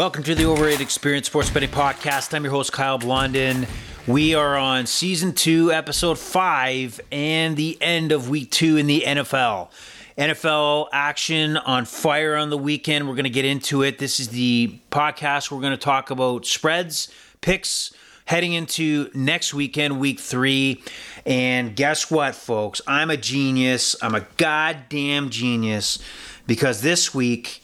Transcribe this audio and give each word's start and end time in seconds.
Welcome 0.00 0.22
to 0.22 0.34
the 0.34 0.46
Overrated 0.46 0.80
Experience 0.80 1.26
Sports 1.26 1.50
Betting 1.50 1.68
Podcast. 1.68 2.32
I'm 2.32 2.42
your 2.42 2.54
host, 2.54 2.72
Kyle 2.72 2.96
Blondin. 2.96 3.66
We 4.06 4.34
are 4.34 4.56
on 4.56 4.86
season 4.86 5.34
two, 5.34 5.72
episode 5.72 6.18
five, 6.18 6.98
and 7.12 7.54
the 7.54 7.76
end 7.82 8.10
of 8.10 8.30
week 8.30 8.50
two 8.50 8.78
in 8.78 8.86
the 8.86 9.02
NFL. 9.02 9.68
NFL 10.16 10.88
action 10.90 11.58
on 11.58 11.84
fire 11.84 12.34
on 12.34 12.48
the 12.48 12.56
weekend. 12.56 13.08
We're 13.08 13.14
going 13.14 13.24
to 13.24 13.28
get 13.28 13.44
into 13.44 13.82
it. 13.82 13.98
This 13.98 14.20
is 14.20 14.28
the 14.28 14.74
podcast. 14.90 15.50
We're 15.50 15.60
going 15.60 15.72
to 15.72 15.76
talk 15.76 16.08
about 16.08 16.46
spreads, 16.46 17.12
picks, 17.42 17.92
heading 18.24 18.54
into 18.54 19.10
next 19.12 19.52
weekend, 19.52 20.00
week 20.00 20.18
three. 20.18 20.82
And 21.26 21.76
guess 21.76 22.10
what, 22.10 22.34
folks? 22.34 22.80
I'm 22.86 23.10
a 23.10 23.18
genius. 23.18 23.96
I'm 24.00 24.14
a 24.14 24.26
goddamn 24.38 25.28
genius 25.28 25.98
because 26.46 26.80
this 26.80 27.14
week 27.14 27.59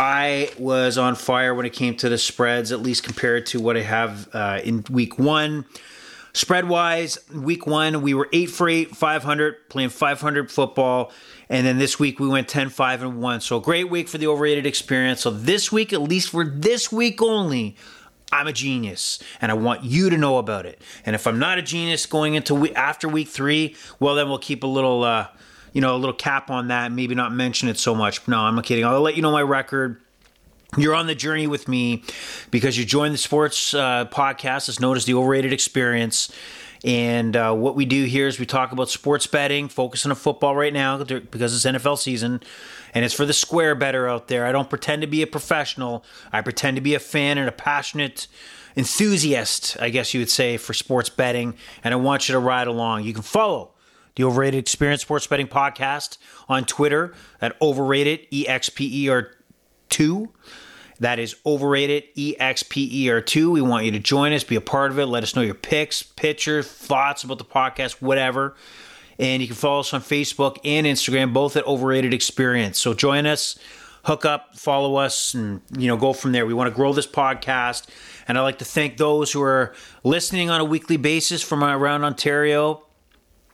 I 0.00 0.50
was 0.58 0.96
on 0.96 1.14
fire 1.14 1.54
when 1.54 1.66
it 1.66 1.74
came 1.74 1.94
to 1.96 2.08
the 2.08 2.16
spreads, 2.16 2.72
at 2.72 2.80
least 2.80 3.04
compared 3.04 3.44
to 3.46 3.60
what 3.60 3.76
I 3.76 3.82
have 3.82 4.34
uh, 4.34 4.60
in 4.64 4.82
week 4.90 5.18
one. 5.18 5.66
Spread 6.32 6.68
wise, 6.70 7.18
week 7.34 7.66
one, 7.66 8.00
we 8.00 8.14
were 8.14 8.26
8 8.32 8.46
for 8.46 8.66
8, 8.66 8.96
500, 8.96 9.68
playing 9.68 9.90
500 9.90 10.50
football. 10.50 11.12
And 11.50 11.66
then 11.66 11.76
this 11.76 11.98
week, 11.98 12.18
we 12.18 12.28
went 12.28 12.48
10, 12.48 12.70
5, 12.70 13.02
and 13.02 13.20
1. 13.20 13.40
So, 13.42 13.60
great 13.60 13.90
week 13.90 14.08
for 14.08 14.16
the 14.16 14.28
overrated 14.28 14.64
experience. 14.64 15.20
So, 15.20 15.30
this 15.30 15.70
week, 15.70 15.92
at 15.92 16.00
least 16.00 16.30
for 16.30 16.46
this 16.46 16.90
week 16.90 17.20
only, 17.20 17.76
I'm 18.32 18.46
a 18.46 18.52
genius 18.54 19.18
and 19.42 19.50
I 19.50 19.54
want 19.54 19.84
you 19.84 20.08
to 20.08 20.16
know 20.16 20.38
about 20.38 20.64
it. 20.64 20.80
And 21.04 21.14
if 21.14 21.26
I'm 21.26 21.38
not 21.38 21.58
a 21.58 21.62
genius 21.62 22.06
going 22.06 22.36
into 22.36 22.72
after 22.74 23.06
week 23.06 23.28
three, 23.28 23.76
well, 23.98 24.14
then 24.14 24.30
we'll 24.30 24.38
keep 24.38 24.62
a 24.62 24.68
little, 24.68 25.04
uh, 25.04 25.26
you 25.72 25.80
know, 25.80 25.94
a 25.94 25.98
little 25.98 26.14
cap 26.14 26.50
on 26.50 26.68
that. 26.68 26.92
Maybe 26.92 27.14
not 27.14 27.32
mention 27.32 27.68
it 27.68 27.78
so 27.78 27.94
much. 27.94 28.26
No, 28.28 28.38
I'm 28.38 28.54
not 28.54 28.64
kidding. 28.64 28.84
I'll 28.84 29.00
let 29.00 29.16
you 29.16 29.22
know 29.22 29.32
my 29.32 29.42
record. 29.42 30.00
You're 30.76 30.94
on 30.94 31.06
the 31.06 31.16
journey 31.16 31.46
with 31.46 31.66
me 31.66 32.04
because 32.50 32.78
you 32.78 32.84
joined 32.84 33.14
the 33.14 33.18
sports 33.18 33.74
uh, 33.74 34.06
podcast. 34.06 34.68
It's 34.68 34.78
known 34.78 34.96
as 34.96 35.04
the 35.04 35.14
Overrated 35.14 35.52
Experience. 35.52 36.32
And 36.84 37.36
uh, 37.36 37.54
what 37.54 37.76
we 37.76 37.84
do 37.84 38.04
here 38.04 38.26
is 38.26 38.38
we 38.38 38.46
talk 38.46 38.72
about 38.72 38.88
sports 38.88 39.26
betting, 39.26 39.68
focusing 39.68 40.10
on 40.10 40.16
football 40.16 40.54
right 40.54 40.72
now 40.72 41.02
because 41.02 41.54
it's 41.54 41.66
NFL 41.66 41.98
season, 41.98 42.40
and 42.94 43.04
it's 43.04 43.12
for 43.12 43.26
the 43.26 43.34
square 43.34 43.74
better 43.74 44.08
out 44.08 44.28
there. 44.28 44.46
I 44.46 44.52
don't 44.52 44.70
pretend 44.70 45.02
to 45.02 45.08
be 45.08 45.22
a 45.22 45.26
professional. 45.26 46.04
I 46.32 46.40
pretend 46.40 46.76
to 46.76 46.80
be 46.80 46.94
a 46.94 47.00
fan 47.00 47.36
and 47.36 47.48
a 47.48 47.52
passionate 47.52 48.28
enthusiast, 48.76 49.76
I 49.80 49.90
guess 49.90 50.14
you 50.14 50.20
would 50.20 50.30
say, 50.30 50.56
for 50.56 50.72
sports 50.72 51.10
betting. 51.10 51.54
And 51.84 51.92
I 51.92 51.96
want 51.96 52.28
you 52.28 52.32
to 52.32 52.38
ride 52.38 52.66
along. 52.66 53.04
You 53.04 53.12
can 53.12 53.22
follow 53.22 53.72
the 54.16 54.24
Overrated 54.24 54.58
Experience 54.58 55.02
Sports 55.02 55.26
Betting 55.26 55.48
Podcast 55.48 56.18
on 56.48 56.64
Twitter 56.64 57.14
at 57.40 57.56
Overrated 57.60 58.26
EXPER 58.32 59.36
two. 59.88 60.32
That 61.00 61.18
is 61.18 61.36
overrated 61.46 62.14
EXPER2. 62.14 63.50
We 63.52 63.62
want 63.62 63.86
you 63.86 63.92
to 63.92 63.98
join 63.98 64.34
us, 64.34 64.44
be 64.44 64.56
a 64.56 64.60
part 64.60 64.90
of 64.90 64.98
it. 64.98 65.06
Let 65.06 65.22
us 65.22 65.34
know 65.34 65.40
your 65.40 65.54
picks, 65.54 66.02
pictures, 66.02 66.70
thoughts 66.70 67.24
about 67.24 67.38
the 67.38 67.44
podcast, 67.44 68.02
whatever. 68.02 68.54
And 69.18 69.40
you 69.40 69.48
can 69.48 69.56
follow 69.56 69.80
us 69.80 69.94
on 69.94 70.02
Facebook 70.02 70.58
and 70.62 70.86
Instagram, 70.86 71.32
both 71.32 71.56
at 71.56 71.66
Overrated 71.66 72.12
Experience. 72.12 72.78
So 72.78 72.92
join 72.92 73.24
us, 73.24 73.58
hook 74.04 74.26
up, 74.26 74.56
follow 74.56 74.96
us, 74.96 75.32
and 75.32 75.62
you 75.76 75.88
know 75.88 75.96
go 75.96 76.12
from 76.12 76.32
there. 76.32 76.44
We 76.44 76.54
want 76.54 76.68
to 76.70 76.74
grow 76.74 76.92
this 76.92 77.06
podcast, 77.06 77.86
and 78.28 78.36
I'd 78.36 78.42
like 78.42 78.58
to 78.58 78.64
thank 78.64 78.96
those 78.98 79.32
who 79.32 79.42
are 79.42 79.74
listening 80.04 80.50
on 80.50 80.60
a 80.60 80.64
weekly 80.64 80.96
basis 80.96 81.42
from 81.42 81.64
around 81.64 82.04
Ontario, 82.04 82.82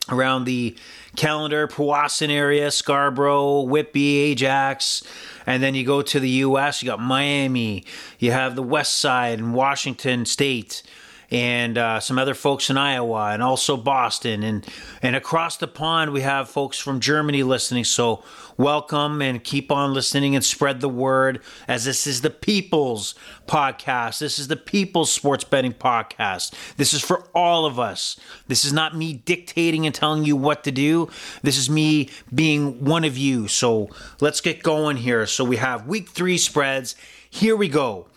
around 0.09 0.45
the 0.45 0.75
Callander, 1.15 1.67
Powassan 1.67 2.29
area, 2.29 2.71
Scarborough, 2.71 3.61
Whitby, 3.61 4.17
Ajax. 4.17 5.03
And 5.45 5.63
then 5.63 5.75
you 5.75 5.85
go 5.85 6.01
to 6.01 6.19
the 6.19 6.29
U.S., 6.29 6.83
you 6.83 6.87
got 6.87 6.99
Miami, 6.99 7.85
you 8.19 8.31
have 8.31 8.55
the 8.55 8.63
West 8.63 8.97
Side 8.97 9.39
and 9.39 9.53
Washington 9.53 10.25
State, 10.25 10.83
and 11.29 11.77
uh, 11.77 11.99
some 11.99 12.17
other 12.17 12.33
folks 12.33 12.69
in 12.69 12.77
Iowa, 12.77 13.31
and 13.33 13.43
also 13.43 13.75
Boston. 13.75 14.43
And, 14.43 14.65
and 15.01 15.15
across 15.15 15.57
the 15.57 15.67
pond, 15.67 16.11
we 16.11 16.21
have 16.21 16.49
folks 16.49 16.79
from 16.79 16.99
Germany 16.99 17.43
listening. 17.43 17.83
So 17.83 18.23
welcome 18.55 19.21
and 19.21 19.43
keep 19.43 19.71
on 19.71 19.93
listening 19.93 20.35
and 20.35 20.43
spread 20.43 20.79
the 20.79 20.89
word 20.89 21.41
as 21.67 21.83
this 21.83 22.07
is 22.07 22.21
the 22.21 22.29
people's 22.29 23.13
podcast. 23.45 24.19
This 24.19 24.39
is 24.39 24.47
the 24.47 24.55
people's 24.55 25.11
sports 25.11 25.43
betting 25.43 25.73
podcast. 25.73 26.53
This 26.77 26.93
is 26.93 27.01
for 27.01 27.27
all 27.35 27.65
of 27.65 27.77
us. 27.77 28.17
This 28.47 28.63
is 28.63 28.71
not 28.71 28.95
me 28.95 29.13
dictating 29.13 29.85
and 29.85 29.93
telling 29.93 30.23
you 30.23 30.37
what 30.37 30.63
to 30.63 30.71
do. 30.71 31.09
This 31.41 31.57
is 31.57 31.69
me 31.69 32.09
being 32.33 32.85
one 32.85 33.03
of 33.03 33.17
you. 33.17 33.49
So 33.49 33.89
let's 34.21 34.39
get 34.39 34.63
going 34.63 34.97
here. 34.97 35.25
So 35.25 35.43
we 35.43 35.57
have 35.57 35.87
week 35.87 36.09
three 36.09 36.37
spreads. 36.37 36.95
Here 37.29 37.55
we 37.55 37.67
go. 37.67 38.07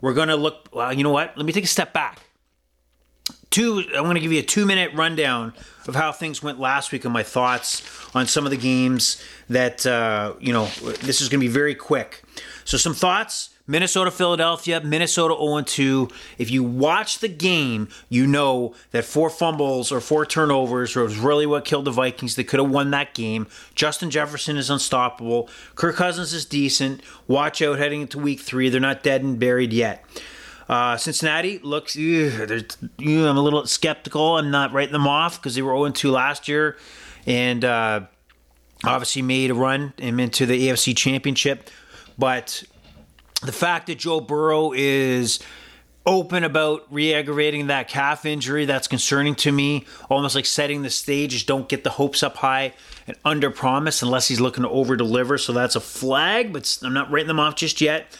We're 0.00 0.14
going 0.14 0.28
to 0.28 0.36
look, 0.36 0.68
you 0.94 1.04
know 1.04 1.10
what? 1.10 1.36
Let 1.36 1.46
me 1.46 1.52
take 1.52 1.64
a 1.64 1.68
step 1.68 1.92
back. 1.92 2.25
Two, 3.50 3.84
I'm 3.94 4.04
going 4.04 4.16
to 4.16 4.20
give 4.20 4.32
you 4.32 4.40
a 4.40 4.44
two 4.44 4.66
minute 4.66 4.92
rundown 4.94 5.54
of 5.86 5.94
how 5.94 6.12
things 6.12 6.42
went 6.42 6.58
last 6.58 6.92
week 6.92 7.04
and 7.04 7.12
my 7.12 7.22
thoughts 7.22 7.82
on 8.14 8.26
some 8.26 8.44
of 8.44 8.50
the 8.50 8.56
games 8.56 9.22
that, 9.48 9.86
uh, 9.86 10.34
you 10.40 10.52
know, 10.52 10.66
this 11.02 11.20
is 11.20 11.28
going 11.28 11.40
to 11.40 11.46
be 11.46 11.52
very 11.52 11.74
quick. 11.74 12.22
So, 12.64 12.76
some 12.76 12.94
thoughts 12.94 13.50
Minnesota, 13.68 14.12
Philadelphia, 14.12 14.80
Minnesota 14.80 15.34
0 15.34 15.62
2. 15.62 16.08
If 16.38 16.50
you 16.50 16.62
watch 16.62 17.18
the 17.18 17.28
game, 17.28 17.88
you 18.08 18.26
know 18.26 18.74
that 18.92 19.04
four 19.04 19.28
fumbles 19.28 19.90
or 19.90 20.00
four 20.00 20.24
turnovers 20.24 20.94
was 20.94 21.18
really 21.18 21.46
what 21.46 21.64
killed 21.64 21.86
the 21.86 21.90
Vikings. 21.90 22.36
They 22.36 22.44
could 22.44 22.60
have 22.60 22.70
won 22.70 22.90
that 22.92 23.14
game. 23.14 23.48
Justin 23.74 24.10
Jefferson 24.10 24.56
is 24.56 24.70
unstoppable. 24.70 25.48
Kirk 25.74 25.96
Cousins 25.96 26.32
is 26.32 26.44
decent. 26.44 27.02
Watch 27.26 27.60
out 27.60 27.78
heading 27.78 28.02
into 28.02 28.18
week 28.18 28.40
three. 28.40 28.68
They're 28.68 28.80
not 28.80 29.02
dead 29.02 29.22
and 29.22 29.38
buried 29.38 29.72
yet. 29.72 30.04
Uh, 30.68 30.96
Cincinnati 30.96 31.58
looks, 31.60 31.94
ew, 31.94 32.64
ew, 32.98 33.26
I'm 33.26 33.36
a 33.36 33.42
little 33.42 33.66
skeptical. 33.66 34.36
I'm 34.36 34.50
not 34.50 34.72
writing 34.72 34.92
them 34.92 35.06
off 35.06 35.40
because 35.40 35.54
they 35.54 35.62
were 35.62 35.76
0 35.76 35.90
2 35.90 36.10
last 36.10 36.48
year 36.48 36.76
and 37.26 37.64
uh, 37.64 38.00
obviously 38.84 39.22
made 39.22 39.50
a 39.50 39.54
run 39.54 39.94
into 39.98 40.46
the 40.46 40.68
AFC 40.68 40.96
Championship. 40.96 41.70
But 42.18 42.64
the 43.42 43.52
fact 43.52 43.86
that 43.86 43.98
Joe 43.98 44.20
Burrow 44.20 44.72
is 44.72 45.40
open 46.06 46.44
about 46.44 46.86
re-aggravating 46.90 47.66
that 47.66 47.88
calf 47.88 48.24
injury 48.24 48.64
that's 48.64 48.86
concerning 48.86 49.34
to 49.34 49.50
me 49.50 49.84
almost 50.08 50.36
like 50.36 50.46
setting 50.46 50.82
the 50.82 50.90
stage 50.90 51.32
just 51.32 51.48
don't 51.48 51.68
get 51.68 51.82
the 51.82 51.90
hopes 51.90 52.22
up 52.22 52.36
high 52.36 52.72
and 53.08 53.16
under 53.24 53.50
promise 53.50 54.02
unless 54.02 54.28
he's 54.28 54.40
looking 54.40 54.62
to 54.62 54.70
over 54.70 54.94
deliver 54.94 55.36
so 55.36 55.52
that's 55.52 55.74
a 55.74 55.80
flag 55.80 56.52
but 56.52 56.78
i'm 56.84 56.94
not 56.94 57.10
writing 57.10 57.26
them 57.26 57.40
off 57.40 57.56
just 57.56 57.80
yet 57.80 58.16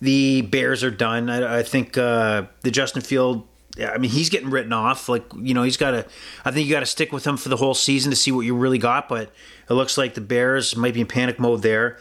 the 0.00 0.42
bears 0.42 0.84
are 0.84 0.90
done 0.90 1.28
i, 1.30 1.58
I 1.58 1.62
think 1.62 1.96
uh, 1.96 2.44
the 2.62 2.70
justin 2.70 3.02
field 3.02 3.46
I 3.78 3.98
mean, 3.98 4.10
he's 4.10 4.30
getting 4.30 4.50
written 4.50 4.72
off. 4.72 5.08
Like, 5.08 5.24
you 5.38 5.52
know, 5.52 5.62
he's 5.62 5.76
got 5.76 5.90
to. 5.90 6.06
I 6.44 6.50
think 6.50 6.66
you 6.66 6.72
got 6.72 6.80
to 6.80 6.86
stick 6.86 7.12
with 7.12 7.26
him 7.26 7.36
for 7.36 7.48
the 7.48 7.56
whole 7.56 7.74
season 7.74 8.10
to 8.10 8.16
see 8.16 8.32
what 8.32 8.46
you 8.46 8.56
really 8.56 8.78
got. 8.78 9.08
But 9.08 9.30
it 9.68 9.74
looks 9.74 9.98
like 9.98 10.14
the 10.14 10.20
Bears 10.20 10.76
might 10.76 10.94
be 10.94 11.02
in 11.02 11.06
panic 11.06 11.38
mode 11.38 11.62
there. 11.62 11.98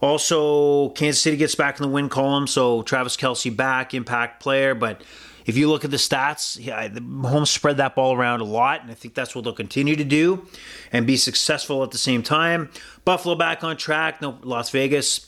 Also, 0.00 0.90
Kansas 0.90 1.22
City 1.22 1.36
gets 1.36 1.54
back 1.54 1.78
in 1.78 1.82
the 1.82 1.88
win 1.88 2.08
column, 2.08 2.46
so 2.46 2.82
Travis 2.82 3.16
Kelce 3.16 3.54
back, 3.54 3.94
impact 3.94 4.42
player. 4.42 4.74
But 4.74 5.02
if 5.46 5.56
you 5.56 5.68
look 5.70 5.84
at 5.84 5.90
the 5.90 5.96
stats, 5.96 6.58
yeah, 6.62 6.88
Mahomes 6.88 7.48
spread 7.48 7.76
that 7.78 7.94
ball 7.94 8.14
around 8.14 8.40
a 8.40 8.44
lot, 8.44 8.82
and 8.82 8.90
I 8.90 8.94
think 8.94 9.14
that's 9.14 9.34
what 9.34 9.44
they'll 9.44 9.54
continue 9.54 9.96
to 9.96 10.04
do 10.04 10.46
and 10.92 11.06
be 11.06 11.16
successful 11.16 11.82
at 11.82 11.90
the 11.90 11.98
same 11.98 12.22
time. 12.22 12.70
Buffalo 13.04 13.34
back 13.34 13.62
on 13.64 13.76
track. 13.76 14.20
No, 14.20 14.38
Las 14.42 14.70
Vegas 14.70 15.26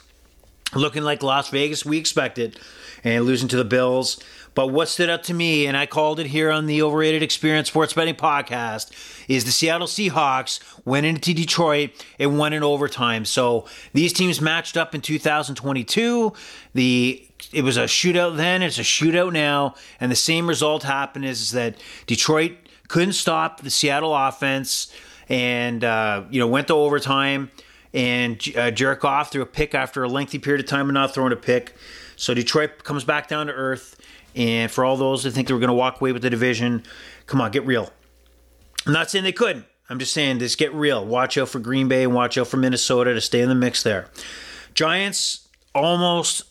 looking 0.74 1.02
like 1.02 1.22
Las 1.22 1.48
Vegas 1.50 1.84
we 1.84 1.98
expected, 1.98 2.58
and 3.04 3.24
losing 3.24 3.48
to 3.48 3.56
the 3.56 3.64
Bills. 3.64 4.18
But 4.56 4.68
what 4.68 4.88
stood 4.88 5.10
out 5.10 5.22
to 5.24 5.34
me, 5.34 5.66
and 5.66 5.76
I 5.76 5.84
called 5.84 6.18
it 6.18 6.28
here 6.28 6.50
on 6.50 6.64
the 6.64 6.80
Overrated 6.80 7.22
Experience 7.22 7.68
Sports 7.68 7.92
Betting 7.92 8.14
Podcast, 8.14 8.90
is 9.28 9.44
the 9.44 9.50
Seattle 9.50 9.86
Seahawks 9.86 10.60
went 10.86 11.04
into 11.04 11.34
Detroit 11.34 11.90
and 12.18 12.38
won 12.38 12.54
in 12.54 12.62
overtime. 12.62 13.26
So 13.26 13.66
these 13.92 14.14
teams 14.14 14.40
matched 14.40 14.78
up 14.78 14.94
in 14.94 15.02
2022. 15.02 16.32
The 16.74 17.22
it 17.52 17.62
was 17.62 17.76
a 17.76 17.84
shootout 17.84 18.38
then, 18.38 18.62
it's 18.62 18.78
a 18.78 18.82
shootout 18.82 19.30
now, 19.34 19.74
and 20.00 20.10
the 20.10 20.16
same 20.16 20.48
result 20.48 20.84
happened 20.84 21.26
is 21.26 21.50
that 21.50 21.76
Detroit 22.06 22.52
couldn't 22.88 23.12
stop 23.12 23.60
the 23.60 23.68
Seattle 23.68 24.16
offense 24.16 24.90
and 25.28 25.84
uh, 25.84 26.24
you 26.30 26.40
know 26.40 26.46
went 26.46 26.68
to 26.68 26.74
overtime 26.74 27.50
and 27.96 28.40
uh, 28.56 28.70
Jared 28.70 29.00
Goff 29.00 29.32
threw 29.32 29.40
a 29.42 29.46
pick 29.46 29.74
after 29.74 30.04
a 30.04 30.08
lengthy 30.08 30.38
period 30.38 30.60
of 30.60 30.68
time 30.68 30.88
of 30.88 30.92
not 30.92 31.14
throwing 31.14 31.32
a 31.32 31.36
pick. 31.36 31.74
So 32.14 32.34
Detroit 32.34 32.84
comes 32.84 33.04
back 33.04 33.26
down 33.26 33.46
to 33.46 33.52
earth 33.54 33.96
and 34.36 34.70
for 34.70 34.84
all 34.84 34.98
those 34.98 35.24
that 35.24 35.30
think 35.30 35.48
they 35.48 35.54
were 35.54 35.60
going 35.60 35.68
to 35.68 35.74
walk 35.74 36.00
away 36.00 36.12
with 36.12 36.20
the 36.22 36.28
division, 36.28 36.82
come 37.24 37.40
on, 37.40 37.50
get 37.50 37.64
real. 37.64 37.90
I'm 38.86 38.92
not 38.92 39.10
saying 39.10 39.24
they 39.24 39.32
couldn't. 39.32 39.64
I'm 39.88 39.98
just 39.98 40.12
saying 40.12 40.40
just 40.40 40.58
get 40.58 40.74
real. 40.74 41.04
Watch 41.04 41.38
out 41.38 41.48
for 41.48 41.58
Green 41.58 41.88
Bay 41.88 42.04
and 42.04 42.14
watch 42.14 42.36
out 42.36 42.48
for 42.48 42.58
Minnesota 42.58 43.14
to 43.14 43.20
stay 43.20 43.40
in 43.40 43.48
the 43.48 43.54
mix 43.54 43.82
there. 43.82 44.08
Giants 44.74 45.48
almost 45.74 46.42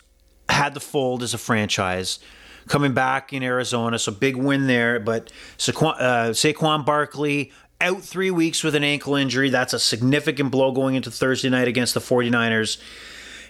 had 0.49 0.73
the 0.73 0.79
fold 0.79 1.21
as 1.21 1.33
a 1.33 1.37
franchise 1.37 2.19
coming 2.67 2.93
back 2.93 3.33
in 3.33 3.43
Arizona, 3.43 3.99
so 3.99 4.11
big 4.11 4.35
win 4.35 4.67
there. 4.67 4.99
But 4.99 5.31
Saquon, 5.57 5.95
uh, 5.99 6.29
Saquon 6.31 6.85
Barkley 6.85 7.51
out 7.81 8.01
three 8.01 8.31
weeks 8.31 8.63
with 8.63 8.75
an 8.75 8.83
ankle 8.83 9.15
injury. 9.15 9.49
That's 9.49 9.73
a 9.73 9.79
significant 9.79 10.51
blow 10.51 10.71
going 10.71 10.95
into 10.95 11.11
Thursday 11.11 11.49
night 11.49 11.67
against 11.67 11.93
the 11.93 11.99
49ers. 11.99 12.81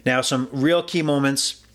Now, 0.06 0.22
some 0.22 0.50
real 0.51 0.83
key 0.83 1.01
moments 1.01 1.66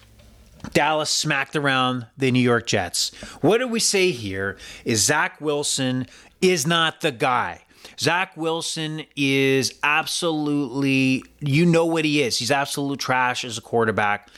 Dallas 0.73 1.11
smacked 1.11 1.57
around 1.57 2.07
the 2.17 2.31
New 2.31 2.41
York 2.41 2.67
Jets. 2.67 3.15
What 3.41 3.59
do 3.59 3.69
we 3.69 3.81
say 3.81 4.11
here 4.11 4.59
is 4.85 5.05
Zach 5.05 5.41
Wilson 5.41 6.07
is 6.41 6.67
not 6.67 7.01
the 7.01 7.13
guy. 7.13 7.63
Zach 7.99 8.37
Wilson 8.37 9.05
is 9.17 9.79
absolutely, 9.83 11.25
you 11.41 11.67
know 11.67 11.87
what 11.87 12.05
he 12.05 12.23
is. 12.23 12.39
He's 12.39 12.51
absolute 12.51 13.01
trash 13.01 13.45
as 13.45 13.59
a 13.59 13.61
quarterback. 13.61 14.29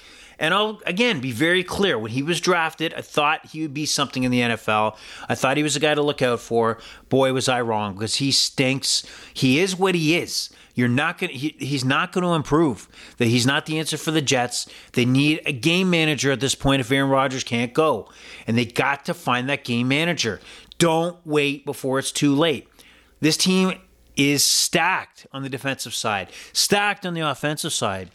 And 0.42 0.52
I'll 0.52 0.80
again 0.86 1.20
be 1.20 1.30
very 1.30 1.62
clear. 1.62 1.96
When 1.96 2.10
he 2.10 2.24
was 2.24 2.40
drafted, 2.40 2.92
I 2.94 3.00
thought 3.00 3.46
he 3.46 3.62
would 3.62 3.72
be 3.72 3.86
something 3.86 4.24
in 4.24 4.32
the 4.32 4.40
NFL. 4.40 4.96
I 5.28 5.36
thought 5.36 5.56
he 5.56 5.62
was 5.62 5.76
a 5.76 5.80
guy 5.80 5.94
to 5.94 6.02
look 6.02 6.20
out 6.20 6.40
for. 6.40 6.78
Boy, 7.08 7.32
was 7.32 7.48
I 7.48 7.60
wrong 7.60 7.94
because 7.94 8.16
he 8.16 8.32
stinks. 8.32 9.06
He 9.32 9.60
is 9.60 9.76
what 9.76 9.94
he 9.94 10.16
is. 10.16 10.50
You're 10.74 10.88
not 10.88 11.18
going. 11.18 11.32
He, 11.32 11.54
he's 11.60 11.84
not 11.84 12.10
going 12.10 12.24
to 12.24 12.32
improve. 12.32 12.88
That 13.18 13.26
he's 13.26 13.46
not 13.46 13.66
the 13.66 13.78
answer 13.78 13.96
for 13.96 14.10
the 14.10 14.20
Jets. 14.20 14.66
They 14.94 15.04
need 15.04 15.42
a 15.46 15.52
game 15.52 15.90
manager 15.90 16.32
at 16.32 16.40
this 16.40 16.56
point 16.56 16.80
if 16.80 16.90
Aaron 16.90 17.08
Rodgers 17.08 17.44
can't 17.44 17.72
go, 17.72 18.10
and 18.44 18.58
they 18.58 18.64
got 18.64 19.04
to 19.04 19.14
find 19.14 19.48
that 19.48 19.62
game 19.62 19.86
manager. 19.86 20.40
Don't 20.78 21.24
wait 21.24 21.64
before 21.64 22.00
it's 22.00 22.10
too 22.10 22.34
late. 22.34 22.68
This 23.20 23.36
team 23.36 23.74
is 24.16 24.42
stacked 24.42 25.24
on 25.32 25.44
the 25.44 25.48
defensive 25.48 25.94
side, 25.94 26.30
stacked 26.52 27.06
on 27.06 27.14
the 27.14 27.20
offensive 27.20 27.72
side 27.72 28.10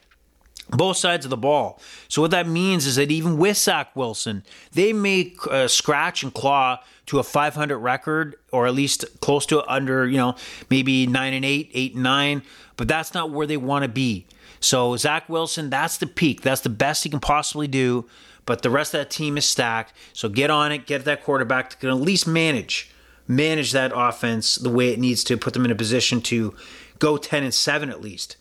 both 0.69 0.97
sides 0.97 1.25
of 1.25 1.29
the 1.29 1.37
ball. 1.37 1.79
So 2.07 2.21
what 2.21 2.31
that 2.31 2.47
means 2.47 2.85
is 2.85 2.95
that 2.97 3.11
even 3.11 3.37
with 3.37 3.57
Zach 3.57 3.95
Wilson, 3.95 4.43
they 4.73 4.93
may 4.93 5.33
uh, 5.49 5.67
scratch 5.67 6.23
and 6.23 6.33
claw 6.33 6.79
to 7.07 7.19
a 7.19 7.23
500 7.23 7.77
record, 7.77 8.35
or 8.51 8.67
at 8.67 8.73
least 8.73 9.05
close 9.21 9.45
to 9.47 9.65
under, 9.71 10.07
you 10.07 10.17
know, 10.17 10.35
maybe 10.69 11.07
nine 11.07 11.33
and 11.33 11.45
eight, 11.45 11.71
eight 11.73 11.93
and 11.93 12.03
nine. 12.03 12.41
But 12.75 12.87
that's 12.87 13.13
not 13.13 13.31
where 13.31 13.47
they 13.47 13.57
want 13.57 13.83
to 13.83 13.89
be. 13.89 14.25
So 14.59 14.97
Zach 14.97 15.29
Wilson, 15.29 15.69
that's 15.69 15.97
the 15.97 16.07
peak. 16.07 16.41
That's 16.41 16.61
the 16.61 16.69
best 16.69 17.03
he 17.03 17.09
can 17.09 17.19
possibly 17.19 17.67
do. 17.67 18.05
But 18.45 18.61
the 18.61 18.69
rest 18.69 18.93
of 18.93 18.99
that 18.99 19.09
team 19.09 19.37
is 19.37 19.45
stacked. 19.45 19.93
So 20.13 20.29
get 20.29 20.49
on 20.49 20.71
it. 20.71 20.85
Get 20.85 21.05
that 21.05 21.23
quarterback 21.23 21.69
that 21.69 21.79
can 21.79 21.89
at 21.89 21.95
least 21.95 22.27
manage 22.27 22.91
manage 23.27 23.71
that 23.73 23.91
offense 23.93 24.55
the 24.55 24.69
way 24.69 24.89
it 24.89 24.99
needs 24.99 25.23
to, 25.25 25.37
put 25.37 25.53
them 25.53 25.65
in 25.65 25.71
a 25.71 25.75
position 25.75 26.21
to 26.21 26.55
go 26.99 27.17
10 27.17 27.43
and 27.43 27.53
7 27.53 27.89
at 27.89 28.01
least. 28.01 28.37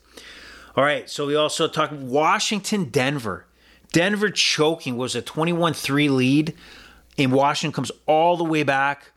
All 0.77 0.85
right, 0.85 1.09
so 1.09 1.27
we 1.27 1.35
also 1.35 1.69
talked 1.69 1.95
Washington, 1.95 2.91
Denver. 2.91 3.47
Denver 3.93 4.29
choking 4.29 4.99
was 4.99 5.15
a 5.15 5.23
21 5.23 5.73
3 5.73 6.11
lead, 6.11 6.55
and 7.17 7.33
Washington 7.33 7.75
comes 7.75 7.91
all 8.05 8.37
the 8.37 8.45
way 8.45 8.63
back. 8.63 9.13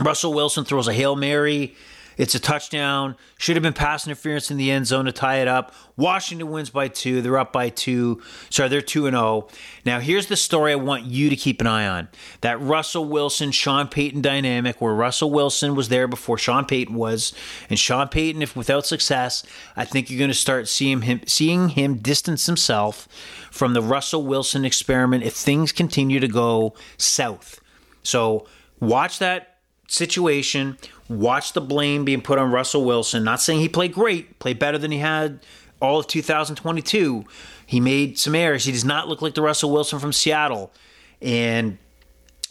Russell 0.00 0.32
Wilson 0.32 0.64
throws 0.64 0.88
a 0.88 0.94
Hail 0.94 1.14
Mary 1.14 1.76
it's 2.16 2.34
a 2.34 2.40
touchdown. 2.40 3.16
Should 3.38 3.56
have 3.56 3.62
been 3.62 3.72
pass 3.72 4.06
interference 4.06 4.50
in 4.50 4.56
the 4.56 4.70
end 4.70 4.86
zone 4.86 5.06
to 5.06 5.12
tie 5.12 5.36
it 5.36 5.48
up. 5.48 5.74
Washington 5.96 6.50
wins 6.50 6.70
by 6.70 6.88
two. 6.88 7.22
They're 7.22 7.38
up 7.38 7.52
by 7.52 7.68
two. 7.68 8.22
Sorry, 8.50 8.68
they're 8.68 8.80
2 8.80 9.06
and 9.06 9.14
0. 9.14 9.48
Now, 9.84 10.00
here's 10.00 10.26
the 10.26 10.36
story 10.36 10.72
I 10.72 10.76
want 10.76 11.04
you 11.04 11.30
to 11.30 11.36
keep 11.36 11.60
an 11.60 11.66
eye 11.66 11.86
on 11.86 12.08
that 12.40 12.60
Russell 12.60 13.04
Wilson, 13.04 13.50
Sean 13.50 13.88
Payton 13.88 14.22
dynamic, 14.22 14.80
where 14.80 14.94
Russell 14.94 15.30
Wilson 15.30 15.74
was 15.74 15.88
there 15.88 16.08
before 16.08 16.38
Sean 16.38 16.64
Payton 16.64 16.94
was. 16.94 17.32
And 17.68 17.78
Sean 17.78 18.08
Payton, 18.08 18.42
if 18.42 18.56
without 18.56 18.86
success, 18.86 19.44
I 19.76 19.84
think 19.84 20.10
you're 20.10 20.18
going 20.18 20.30
to 20.30 20.34
start 20.34 20.68
seeing 20.68 21.02
him, 21.02 21.20
seeing 21.26 21.70
him 21.70 21.96
distance 21.96 22.46
himself 22.46 23.08
from 23.50 23.74
the 23.74 23.82
Russell 23.82 24.24
Wilson 24.24 24.64
experiment 24.64 25.24
if 25.24 25.34
things 25.34 25.72
continue 25.72 26.20
to 26.20 26.28
go 26.28 26.74
south. 26.96 27.60
So, 28.02 28.46
watch 28.80 29.18
that 29.18 29.52
situation. 29.88 30.78
Watch 31.08 31.52
the 31.52 31.60
blame 31.60 32.04
being 32.04 32.22
put 32.22 32.38
on 32.38 32.50
Russell 32.50 32.84
Wilson. 32.84 33.24
Not 33.24 33.40
saying 33.40 33.60
he 33.60 33.68
played 33.68 33.92
great, 33.92 34.38
played 34.38 34.58
better 34.58 34.78
than 34.78 34.90
he 34.90 34.98
had 34.98 35.40
all 35.80 35.98
of 35.98 36.06
2022. 36.06 37.24
He 37.66 37.80
made 37.80 38.18
some 38.18 38.34
errors. 38.34 38.64
He 38.64 38.72
does 38.72 38.84
not 38.84 39.08
look 39.08 39.20
like 39.20 39.34
the 39.34 39.42
Russell 39.42 39.70
Wilson 39.70 39.98
from 39.98 40.12
Seattle. 40.12 40.72
And 41.20 41.78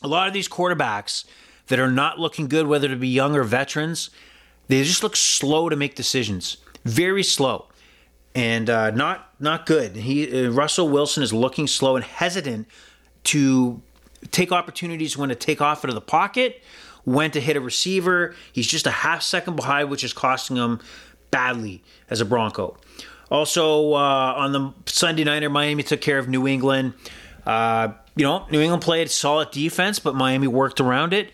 a 0.04 0.08
lot 0.08 0.28
of 0.28 0.34
these 0.34 0.50
quarterbacks 0.50 1.26
that 1.68 1.80
are 1.80 1.90
not 1.90 2.20
looking 2.20 2.48
good, 2.48 2.68
whether 2.68 2.88
to 2.88 2.96
be 2.96 3.08
young 3.08 3.36
or 3.36 3.44
veterans, 3.44 4.10
they 4.68 4.84
just 4.84 5.04
look 5.04 5.16
slow 5.16 5.70
to 5.70 5.76
make 5.76 5.96
decisions. 5.96 6.58
Very 6.84 7.24
slow. 7.24 7.68
And 8.34 8.70
uh, 8.70 8.92
not 8.92 9.34
not 9.40 9.66
good. 9.66 9.98
He 9.98 10.46
uh, 10.46 10.52
Russell 10.52 10.88
Wilson 10.88 11.22
is 11.22 11.34
looking 11.34 11.68
slow 11.68 11.98
and 11.98 12.06
hesitant 12.06 12.68
to 13.26 13.82
take 14.32 14.52
opportunities 14.52 15.18
when 15.18 15.30
to 15.30 15.36
take 15.36 15.62
off 15.62 15.84
out 15.84 15.90
of 15.90 15.96
the 15.96 16.02
pocket 16.02 16.62
went 17.06 17.34
to 17.34 17.42
hit 17.42 17.56
a 17.56 17.62
receiver. 17.62 18.36
He's 18.54 18.68
just 18.68 18.88
a 18.88 18.92
half 18.92 19.22
second 19.22 19.56
behind, 19.56 19.90
which 19.90 20.04
is 20.04 20.14
costing 20.14 20.58
him 20.58 20.80
badly 21.32 21.84
as 22.10 22.22
a 22.22 22.26
Bronco. 22.26 22.78
Also, 23.30 23.94
uh, 23.94 24.34
on 24.38 24.52
the 24.52 24.74
Sunday 24.86 25.24
nighter, 25.24 25.50
Miami 25.50 25.84
took 25.84 26.02
care 26.02 26.20
of 26.20 26.28
New 26.28 26.48
England. 26.48 26.94
Uh, 27.46 27.94
you 28.16 28.26
know, 28.26 28.46
New 28.52 28.60
England 28.60 28.84
played 28.84 29.10
solid 29.10 29.52
defense, 29.52 30.00
but 30.00 30.16
Miami 30.16 30.48
worked 30.48 30.82
around 30.82 31.14
it. 31.14 31.32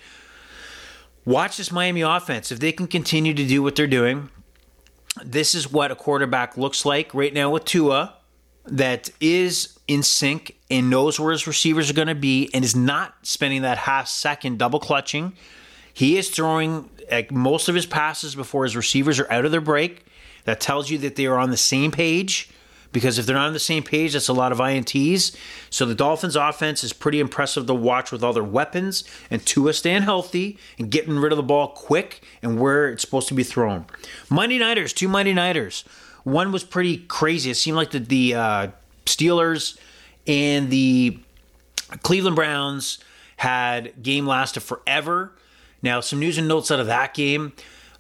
Watch 1.26 1.58
this 1.58 1.72
Miami 1.72 2.02
offense. 2.02 2.52
If 2.52 2.60
they 2.60 2.72
can 2.72 2.88
continue 2.88 3.34
to 3.34 3.46
do 3.46 3.64
what 3.64 3.76
they're 3.76 3.88
doing, 3.88 4.30
this 5.26 5.56
is 5.56 5.72
what 5.72 5.92
a 5.92 5.96
quarterback 5.96 6.56
looks 6.56 6.86
like 6.86 7.14
right 7.14 7.34
now 7.34 7.50
with 7.50 7.66
Tua 7.66 8.17
that 8.68 9.10
is 9.20 9.78
in 9.88 10.04
sync 10.04 10.56
and 10.70 10.90
knows 10.90 11.20
where 11.20 11.32
his 11.32 11.48
receivers 11.48 11.90
are 11.90 11.94
going 11.94 12.08
to 12.08 12.16
be 12.16 12.50
and 12.54 12.64
is 12.66 12.76
not 12.76 13.16
spending 13.24 13.62
that 13.62 13.78
half 13.78 14.08
second 14.08 14.60
double 14.60 14.80
clutching 14.80 15.34
he 15.98 16.16
is 16.20 16.30
throwing 16.30 16.92
like, 17.12 17.32
most 17.32 17.70
of 17.70 17.74
his 17.74 17.88
passes 17.88 18.36
before 18.36 18.66
his 18.66 18.76
receivers 18.76 19.20
are 19.20 19.32
out 19.32 19.46
of 19.46 19.52
their 19.52 19.62
break. 19.62 20.06
That 20.44 20.60
tells 20.60 20.92
you 20.92 21.00
that 21.00 21.16
they 21.16 21.26
are 21.26 21.40
on 21.40 21.50
the 21.50 21.58
same 21.58 21.90
page 21.90 22.52
because 22.92 23.18
if 23.18 23.26
they're 23.26 23.36
not 23.36 23.48
on 23.48 23.54
the 23.54 23.60
same 23.60 23.82
page, 23.82 24.14
that's 24.14 24.28
a 24.28 24.34
lot 24.34 24.52
of 24.52 24.60
INTs. 24.60 25.36
So 25.72 25.88
the 25.88 25.96
Dolphins' 25.96 26.36
offense 26.36 26.84
is 26.84 26.94
pretty 26.94 27.20
impressive 27.20 27.66
to 27.66 27.74
watch 27.74 28.12
with 28.12 28.24
all 28.24 28.32
their 28.32 28.44
weapons 28.44 29.06
and 29.32 29.44
Tua 29.44 29.74
staying 29.74 30.04
healthy 30.04 30.60
and 30.78 30.92
getting 30.92 31.18
rid 31.18 31.32
of 31.32 31.38
the 31.38 31.42
ball 31.42 31.70
quick 31.70 32.22
and 32.44 32.60
where 32.60 32.90
it's 32.90 33.02
supposed 33.02 33.28
to 33.30 33.34
be 33.34 33.44
thrown. 33.44 33.88
Monday 34.30 34.60
Nighters, 34.60 34.94
two 34.94 35.08
Monday 35.08 35.34
Nighters. 35.34 35.84
One 36.28 36.52
was 36.52 36.64
pretty 36.64 36.98
crazy. 36.98 37.52
It 37.52 37.56
seemed 37.56 37.78
like 37.78 37.92
the, 37.92 38.00
the 38.00 38.36
uh, 38.36 38.68
Steelers 39.06 39.78
and 40.28 40.70
the 40.70 41.20
Cleveland 42.04 42.36
Browns 42.36 43.00
had 43.38 44.04
game 44.04 44.28
lasted 44.28 44.62
forever 44.62 45.32
now, 45.82 46.00
some 46.00 46.20
news 46.20 46.38
and 46.38 46.48
notes 46.48 46.72
out 46.72 46.80
of 46.80 46.88
that 46.88 47.14
game. 47.14 47.54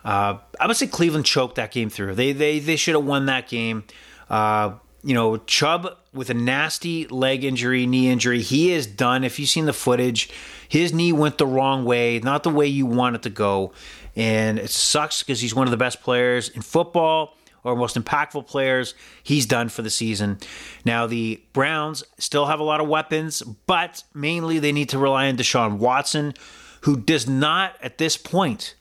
Uh, 0.04 0.40
I 0.60 0.68
would 0.68 0.76
say 0.78 0.88
Cleveland 0.88 1.26
choked 1.26 1.56
that 1.56 1.72
game 1.72 1.90
through. 1.90 2.16
They 2.16 2.32
they 2.32 2.60
they 2.60 2.76
should 2.76 2.96
have 2.96 3.06
won 3.06 3.28
that 3.28 3.48
game. 3.48 3.84
Uh, 4.30 4.74
you 5.04 5.14
know, 5.14 5.38
Chubb 5.38 5.98
with 6.14 6.30
a 6.30 6.34
nasty 6.34 7.08
leg 7.08 7.44
injury, 7.44 7.86
knee 7.86 8.10
injury, 8.10 8.42
he 8.42 8.74
is 8.74 8.88
done. 8.88 9.24
If 9.24 9.40
you've 9.40 9.50
seen 9.50 9.66
the 9.66 9.74
footage, 9.74 10.30
his 10.68 10.94
knee 10.94 11.14
went 11.14 11.38
the 11.38 11.46
wrong 11.46 11.86
way, 11.86 12.20
not 12.20 12.44
the 12.44 12.50
way 12.50 12.68
you 12.68 12.86
want 12.86 13.16
it 13.16 13.22
to 13.24 13.30
go, 13.30 13.72
and 14.16 14.60
it 14.60 14.70
sucks 14.70 15.24
because 15.24 15.40
he's 15.40 15.54
one 15.54 15.68
of 15.68 15.72
the 15.72 15.78
best 15.78 16.02
players 16.02 16.50
in 16.50 16.62
football 16.62 17.38
or 17.68 17.76
most 17.76 17.96
impactful 17.96 18.48
players. 18.48 18.96
He's 19.24 19.46
done 19.46 19.70
for 19.70 19.82
the 19.82 19.90
season. 19.90 20.40
Now 20.86 21.06
the 21.08 21.42
Browns 21.54 22.04
still 22.18 22.46
have 22.46 22.60
a 22.60 22.64
lot 22.64 22.82
of 22.82 22.88
weapons, 22.88 23.42
but 23.42 24.04
mainly 24.14 24.60
they 24.60 24.72
need 24.72 24.90
to 24.90 25.00
rely 25.00 25.28
on 25.28 25.38
Deshaun 25.38 25.78
Watson 25.78 26.34
who 26.82 26.96
does 26.98 27.28
not 27.28 27.76
at 27.82 27.98
this 27.98 28.18
point 28.18 28.76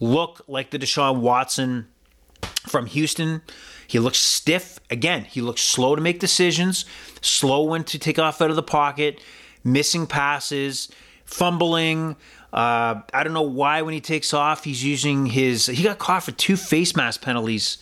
look 0.00 0.42
like 0.46 0.70
the 0.70 0.78
Deshaun 0.78 1.20
Watson 1.20 1.88
from 2.68 2.86
Houston. 2.86 3.42
He 3.86 3.98
looks 3.98 4.18
stiff. 4.18 4.78
Again, 4.90 5.24
he 5.24 5.40
looks 5.40 5.62
slow 5.62 5.96
to 5.96 6.00
make 6.00 6.20
decisions, 6.20 6.84
slow 7.20 7.64
when 7.64 7.84
to 7.84 7.98
take 7.98 8.18
off 8.18 8.40
out 8.40 8.50
of 8.50 8.56
the 8.56 8.62
pocket, 8.62 9.20
missing 9.64 10.06
passes, 10.06 10.88
fumbling. 11.24 12.16
Uh, 12.52 13.00
I 13.12 13.24
don't 13.24 13.34
know 13.34 13.42
why 13.42 13.82
when 13.82 13.94
he 13.94 14.00
takes 14.00 14.32
off, 14.32 14.64
he's 14.64 14.84
using 14.84 15.26
his. 15.26 15.66
He 15.66 15.82
got 15.82 15.98
caught 15.98 16.22
for 16.22 16.32
two 16.32 16.56
face 16.56 16.94
mask 16.94 17.22
penalties. 17.22 17.78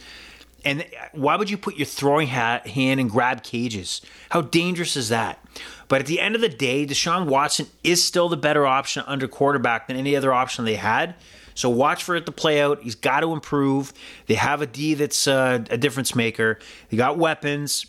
And 0.67 0.85
why 1.13 1.37
would 1.37 1.49
you 1.49 1.57
put 1.57 1.77
your 1.77 1.87
throwing 1.87 2.27
hat, 2.27 2.67
hand 2.67 2.99
and 2.99 3.09
grab 3.09 3.45
cages? 3.45 4.03
How 4.31 4.41
dangerous 4.41 4.97
is 4.97 5.11
that? 5.11 5.39
But 5.87 6.01
at 6.01 6.07
the 6.09 6.21
end 6.21 6.35
of 6.35 6.41
the 6.41 6.49
day, 6.49 6.85
Deshaun 6.85 7.27
Watson 7.27 7.69
is 7.85 8.03
still 8.03 8.29
the 8.29 8.37
better 8.37 8.67
option 8.67 9.05
under 9.07 9.29
quarterback 9.29 9.87
than 9.87 9.97
any 9.97 10.17
other 10.17 10.33
option 10.33 10.65
they 10.65 10.75
had. 10.75 11.15
So 11.55 11.71
watch 11.71 12.03
for 12.03 12.17
it 12.17 12.27
to 12.27 12.33
play 12.33 12.61
out. 12.61 12.83
He's 12.83 12.97
got 12.97 13.21
to 13.21 13.33
improve. 13.33 13.93
They 14.27 14.35
have 14.35 14.61
a 14.61 14.67
D 14.67 14.95
that's 14.95 15.29
uh, 15.29 15.65
a 15.71 15.79
difference 15.79 16.17
maker. 16.17 16.59
They 16.91 16.97
got 16.97 17.17
weapons. 17.17 17.87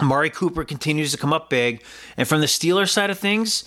Amari 0.00 0.30
Cooper 0.30 0.64
continues 0.64 1.12
to 1.12 1.18
come 1.18 1.34
up 1.34 1.50
big. 1.50 1.84
And 2.16 2.26
from 2.26 2.40
the 2.40 2.46
Steelers 2.46 2.88
side 2.88 3.10
of 3.10 3.18
things, 3.18 3.62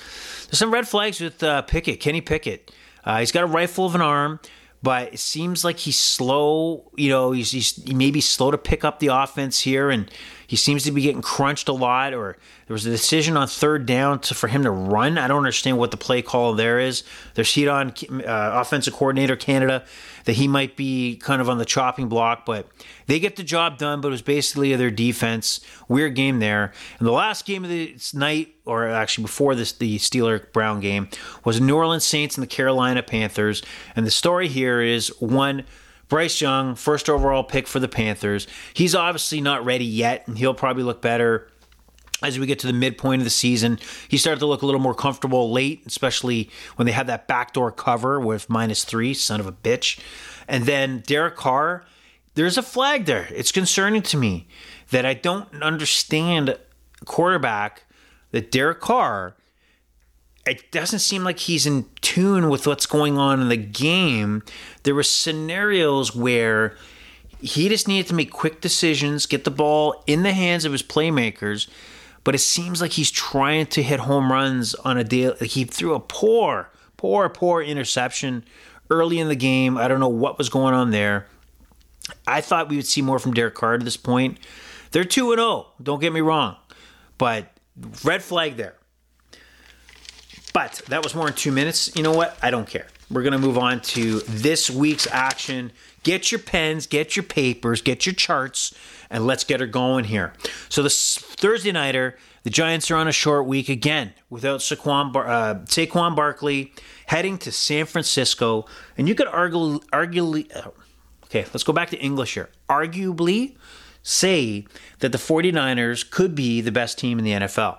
there's 0.47 0.57
some 0.57 0.73
red 0.73 0.87
flags 0.87 1.21
with 1.21 1.43
uh, 1.43 1.61
Pickett, 1.61 1.99
Kenny 1.99 2.19
Pickett. 2.19 2.71
Uh, 3.05 3.19
he's 3.19 3.31
got 3.31 3.43
a 3.43 3.47
rifle 3.47 3.85
of 3.85 3.93
an 3.93 4.01
arm 4.01 4.39
but 4.83 5.13
it 5.13 5.19
seems 5.19 5.63
like 5.63 5.79
he's 5.79 5.97
slow. 5.97 6.91
You 6.95 7.09
know, 7.09 7.31
he's, 7.31 7.51
he's 7.51 7.75
he 7.83 7.93
may 7.93 8.11
be 8.11 8.21
slow 8.21 8.51
to 8.51 8.57
pick 8.57 8.83
up 8.83 8.99
the 8.99 9.07
offense 9.07 9.61
here, 9.61 9.89
and 9.89 10.11
He 10.53 10.57
seems 10.57 10.83
to 10.83 10.91
be 10.91 11.01
getting 11.01 11.23
crunched 11.23 11.67
a 11.67 11.73
lot, 11.73 12.13
or 12.13 12.37
there 12.67 12.75
was 12.75 12.85
a 12.85 12.91
decision 12.91 13.35
on 13.37 13.47
third 13.47 13.87
down 13.87 14.19
to, 14.19 14.35
for 14.35 14.47
him 14.47 14.61
to 14.61 14.69
run. 14.69 15.17
I 15.17 15.27
don't 15.27 15.39
understand 15.39 15.79
what 15.79 15.89
the 15.89 15.97
play 15.97 16.21
call 16.21 16.53
there 16.53 16.79
is. 16.79 17.03
There's 17.33 17.51
heat 17.51 17.67
on 17.67 17.91
uh, 18.07 18.51
offensive 18.61 18.93
coordinator 18.93 19.35
Canada 19.35 19.83
that 20.25 20.33
he 20.33 20.47
might 20.47 20.77
be 20.77 21.15
kind 21.15 21.41
of 21.41 21.49
on 21.49 21.57
the 21.57 21.65
chopping 21.65 22.07
block, 22.07 22.45
but 22.45 22.67
they 23.07 23.19
get 23.19 23.35
the 23.35 23.41
job 23.41 23.79
done. 23.79 23.99
But 23.99 24.09
it 24.09 24.11
was 24.11 24.21
basically 24.21 24.75
their 24.75 24.91
defense. 24.91 25.59
Weird 25.87 26.13
game 26.13 26.37
there. 26.37 26.71
And 26.99 27.07
the 27.07 27.11
last 27.11 27.47
game 27.47 27.63
of 27.63 27.71
the 27.71 27.95
night, 28.13 28.53
or 28.63 28.87
actually 28.87 29.23
before 29.23 29.55
this, 29.55 29.71
the 29.71 29.97
Steeler 29.97 30.51
Brown 30.51 30.81
game, 30.81 31.09
was 31.43 31.59
New 31.59 31.75
Orleans 31.75 32.05
Saints 32.05 32.37
and 32.37 32.43
the 32.43 32.47
Carolina 32.47 33.01
Panthers. 33.01 33.63
And 33.95 34.05
the 34.05 34.11
story 34.11 34.49
here 34.49 34.81
is 34.81 35.19
one. 35.19 35.63
Bryce 36.13 36.41
Young, 36.41 36.75
first 36.75 37.09
overall 37.09 37.43
pick 37.43 37.65
for 37.65 37.79
the 37.79 37.87
Panthers. 37.87 38.45
He's 38.75 38.93
obviously 38.93 39.41
not 39.41 39.65
ready 39.65 39.83
yet, 39.83 40.27
and 40.27 40.37
he'll 40.37 40.53
probably 40.53 40.83
look 40.83 41.01
better 41.01 41.49
as 42.21 42.37
we 42.37 42.45
get 42.45 42.59
to 42.59 42.67
the 42.67 42.73
midpoint 42.73 43.21
of 43.21 43.23
the 43.23 43.31
season. 43.31 43.79
He 44.09 44.17
started 44.17 44.39
to 44.41 44.45
look 44.45 44.61
a 44.61 44.67
little 44.67 44.79
more 44.79 44.93
comfortable 44.93 45.51
late, 45.51 45.81
especially 45.87 46.51
when 46.75 46.85
they 46.85 46.91
had 46.91 47.07
that 47.07 47.27
backdoor 47.27 47.71
cover 47.71 48.19
with 48.19 48.47
minus 48.47 48.83
three, 48.83 49.15
son 49.15 49.39
of 49.39 49.47
a 49.47 49.51
bitch. 49.51 49.99
And 50.47 50.67
then 50.67 51.01
Derek 51.07 51.35
Carr, 51.35 51.83
there's 52.35 52.59
a 52.59 52.61
flag 52.61 53.05
there. 53.05 53.27
It's 53.31 53.51
concerning 53.51 54.03
to 54.03 54.15
me 54.15 54.47
that 54.91 55.07
I 55.07 55.15
don't 55.15 55.63
understand 55.63 56.55
quarterback 57.05 57.85
that 58.29 58.51
Derek 58.51 58.81
Carr 58.81 59.35
it 60.45 60.71
doesn't 60.71 60.99
seem 60.99 61.23
like 61.23 61.39
he's 61.39 61.65
in 61.65 61.85
tune 62.01 62.49
with 62.49 62.67
what's 62.67 62.85
going 62.85 63.17
on 63.17 63.39
in 63.39 63.49
the 63.49 63.57
game. 63.57 64.43
There 64.83 64.95
were 64.95 65.03
scenarios 65.03 66.15
where 66.15 66.75
he 67.39 67.69
just 67.69 67.87
needed 67.87 68.07
to 68.07 68.13
make 68.13 68.31
quick 68.31 68.61
decisions, 68.61 69.25
get 69.25 69.43
the 69.43 69.51
ball 69.51 70.03
in 70.07 70.23
the 70.23 70.33
hands 70.33 70.65
of 70.65 70.71
his 70.71 70.83
playmakers, 70.83 71.69
but 72.23 72.35
it 72.35 72.39
seems 72.39 72.81
like 72.81 72.91
he's 72.91 73.11
trying 73.11 73.67
to 73.67 73.83
hit 73.83 74.01
home 74.01 74.31
runs 74.31 74.75
on 74.75 74.97
a 74.97 75.03
day. 75.03 75.33
He 75.41 75.63
threw 75.65 75.93
a 75.93 75.99
poor, 75.99 76.69
poor, 76.97 77.29
poor 77.29 77.61
interception 77.61 78.43
early 78.89 79.19
in 79.19 79.29
the 79.29 79.35
game. 79.35 79.77
I 79.77 79.87
don't 79.87 79.99
know 79.99 80.09
what 80.09 80.37
was 80.37 80.49
going 80.49 80.73
on 80.73 80.91
there. 80.91 81.27
I 82.27 82.41
thought 82.41 82.69
we 82.69 82.75
would 82.75 82.85
see 82.85 83.01
more 83.01 83.19
from 83.19 83.33
Derek 83.33 83.55
Carr 83.55 83.75
at 83.75 83.83
this 83.85 83.97
point. 83.97 84.39
They're 84.91 85.05
2 85.05 85.31
and 85.31 85.39
0, 85.39 85.67
don't 85.81 85.99
get 85.99 86.13
me 86.13 86.21
wrong, 86.21 86.57
but 87.17 87.47
red 88.03 88.21
flag 88.21 88.57
there. 88.57 88.75
But 90.53 90.83
that 90.87 91.03
was 91.03 91.15
more 91.15 91.27
in 91.27 91.33
two 91.33 91.51
minutes. 91.51 91.93
You 91.95 92.03
know 92.03 92.13
what? 92.13 92.37
I 92.41 92.51
don't 92.51 92.67
care. 92.67 92.87
We're 93.09 93.23
going 93.23 93.33
to 93.33 93.39
move 93.39 93.57
on 93.57 93.81
to 93.81 94.19
this 94.21 94.69
week's 94.69 95.07
action. 95.07 95.71
Get 96.03 96.31
your 96.31 96.39
pens, 96.39 96.85
get 96.87 97.15
your 97.15 97.23
papers, 97.23 97.81
get 97.81 98.05
your 98.05 98.13
charts, 98.13 98.73
and 99.09 99.25
let's 99.25 99.43
get 99.43 99.59
her 99.59 99.67
going 99.67 100.05
here. 100.05 100.33
So, 100.69 100.83
this 100.83 101.17
Thursday 101.17 101.71
nighter, 101.71 102.17
the 102.43 102.49
Giants 102.49 102.91
are 102.91 102.95
on 102.95 103.07
a 103.07 103.11
short 103.11 103.45
week 103.45 103.69
again 103.69 104.13
without 104.29 104.59
Saquon, 104.59 105.11
Bar- 105.11 105.27
uh, 105.27 105.55
Saquon 105.65 106.15
Barkley 106.15 106.73
heading 107.07 107.37
to 107.39 107.51
San 107.51 107.85
Francisco. 107.85 108.65
And 108.97 109.07
you 109.07 109.15
could 109.15 109.27
argue, 109.27 109.79
arguably, 109.91 110.55
uh, 110.55 110.71
okay, 111.25 111.45
let's 111.53 111.63
go 111.63 111.73
back 111.73 111.89
to 111.91 111.97
English 111.97 112.33
here. 112.33 112.49
Arguably 112.69 113.55
say 114.01 114.65
that 114.99 115.11
the 115.11 115.17
49ers 115.17 116.09
could 116.09 116.35
be 116.35 116.61
the 116.61 116.71
best 116.71 116.99
team 116.99 117.17
in 117.17 117.25
the 117.25 117.31
NFL 117.31 117.77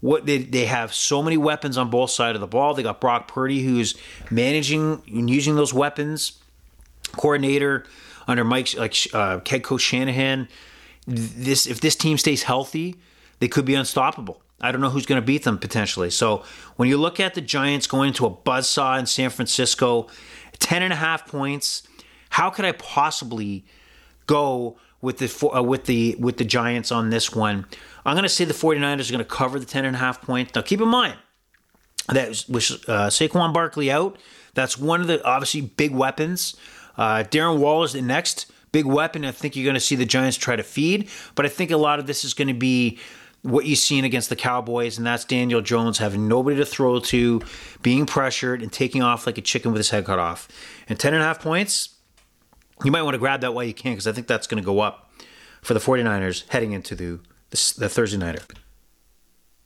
what 0.00 0.26
they, 0.26 0.38
they 0.38 0.66
have 0.66 0.92
so 0.92 1.22
many 1.22 1.36
weapons 1.36 1.78
on 1.78 1.90
both 1.90 2.10
sides 2.10 2.36
of 2.36 2.40
the 2.40 2.46
ball. 2.46 2.74
They 2.74 2.82
got 2.82 3.00
Brock 3.00 3.28
Purdy 3.28 3.62
who's 3.62 3.94
managing 4.30 5.02
and 5.06 5.30
using 5.30 5.56
those 5.56 5.72
weapons. 5.72 6.38
Coordinator 7.12 7.84
under 8.28 8.44
Mike 8.44 8.76
like 8.76 8.94
uh, 9.12 9.40
head 9.46 9.62
coach 9.62 9.80
Shanahan. 9.80 10.48
This 11.06 11.66
if 11.66 11.80
this 11.80 11.96
team 11.96 12.18
stays 12.18 12.42
healthy, 12.42 12.96
they 13.38 13.48
could 13.48 13.64
be 13.64 13.74
unstoppable. 13.74 14.42
I 14.60 14.72
don't 14.72 14.80
know 14.80 14.90
who's 14.90 15.06
going 15.06 15.20
to 15.20 15.26
beat 15.26 15.44
them 15.44 15.58
potentially. 15.58 16.10
So 16.10 16.42
when 16.76 16.88
you 16.88 16.96
look 16.96 17.20
at 17.20 17.34
the 17.34 17.40
Giants 17.40 17.86
going 17.86 18.08
into 18.08 18.26
a 18.26 18.30
buzzsaw 18.30 18.98
in 18.98 19.06
San 19.06 19.30
Francisco, 19.30 20.08
10 20.58 20.82
and 20.82 20.92
a 20.92 20.96
half 20.96 21.26
points, 21.26 21.82
how 22.30 22.50
could 22.50 22.64
I 22.64 22.72
possibly 22.72 23.64
go 24.26 24.78
with 25.06 25.18
the 25.18 25.56
uh, 25.56 25.62
with 25.62 25.84
the 25.84 26.16
with 26.18 26.36
the 26.36 26.44
Giants 26.44 26.90
on 26.90 27.10
this 27.10 27.32
one? 27.32 27.64
I'm 28.04 28.14
going 28.14 28.24
to 28.24 28.28
say 28.28 28.44
the 28.44 28.52
49ers 28.52 29.08
are 29.08 29.12
going 29.12 29.24
to 29.24 29.24
cover 29.24 29.60
the 29.60 29.64
10 29.64 29.84
and 29.84 29.94
a 29.94 29.98
half 30.00 30.20
points. 30.20 30.54
Now, 30.54 30.62
keep 30.62 30.80
in 30.80 30.88
mind 30.88 31.16
that 32.08 32.44
with 32.48 32.70
uh, 32.88 33.08
Saquon 33.08 33.54
Barkley 33.54 33.90
out, 33.90 34.18
that's 34.54 34.76
one 34.76 35.00
of 35.00 35.06
the 35.06 35.24
obviously 35.24 35.60
big 35.60 35.92
weapons. 35.92 36.56
Uh, 36.98 37.22
Darren 37.22 37.58
Waller's 37.58 37.92
the 37.92 38.02
next 38.02 38.50
big 38.72 38.84
weapon. 38.84 39.24
I 39.24 39.30
think 39.30 39.54
you're 39.54 39.64
going 39.64 39.74
to 39.74 39.80
see 39.80 39.94
the 39.94 40.04
Giants 40.04 40.36
try 40.36 40.56
to 40.56 40.64
feed, 40.64 41.08
but 41.36 41.46
I 41.46 41.48
think 41.48 41.70
a 41.70 41.76
lot 41.76 42.00
of 42.00 42.08
this 42.08 42.24
is 42.24 42.34
going 42.34 42.48
to 42.48 42.54
be 42.54 42.98
what 43.42 43.64
you've 43.64 43.78
seen 43.78 44.04
against 44.04 44.28
the 44.28 44.36
Cowboys, 44.36 44.98
and 44.98 45.06
that's 45.06 45.24
Daniel 45.24 45.60
Jones 45.60 45.98
having 45.98 46.26
nobody 46.26 46.56
to 46.56 46.66
throw 46.66 46.98
to, 46.98 47.42
being 47.80 48.06
pressured, 48.06 48.60
and 48.60 48.72
taking 48.72 49.02
off 49.02 49.24
like 49.24 49.38
a 49.38 49.40
chicken 49.40 49.70
with 49.70 49.78
his 49.78 49.90
head 49.90 50.04
cut 50.04 50.18
off. 50.18 50.48
And 50.88 50.98
10 50.98 51.14
and 51.14 51.22
a 51.22 51.26
half 51.26 51.40
points, 51.40 51.95
you 52.84 52.90
might 52.90 53.02
want 53.02 53.14
to 53.14 53.18
grab 53.18 53.40
that 53.40 53.54
while 53.54 53.64
you 53.64 53.74
can 53.74 53.92
because 53.92 54.06
I 54.06 54.12
think 54.12 54.26
that's 54.26 54.46
going 54.46 54.62
to 54.62 54.66
go 54.66 54.80
up 54.80 55.10
for 55.62 55.74
the 55.74 55.80
49ers 55.80 56.48
heading 56.48 56.72
into 56.72 56.94
the 56.94 57.20
the 57.50 57.88
Thursday 57.88 58.18
nighter. 58.18 58.42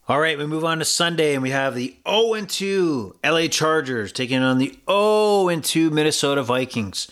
All 0.09 0.21
right, 0.21 0.37
we 0.37 0.47
move 0.47 0.65
on 0.65 0.81
to 0.81 0.85
Sunday, 0.85 1.35
and 1.35 1.43
we 1.43 1.51
have 1.51 1.75
the 1.75 1.97
0 2.09 2.45
2 2.45 3.17
LA 3.25 3.47
Chargers 3.47 4.13
taking 4.13 4.43
on 4.43 4.59
the 4.59 4.77
0 4.89 5.61
2 5.61 5.91
Minnesota 5.91 6.43
Vikings. 6.43 7.11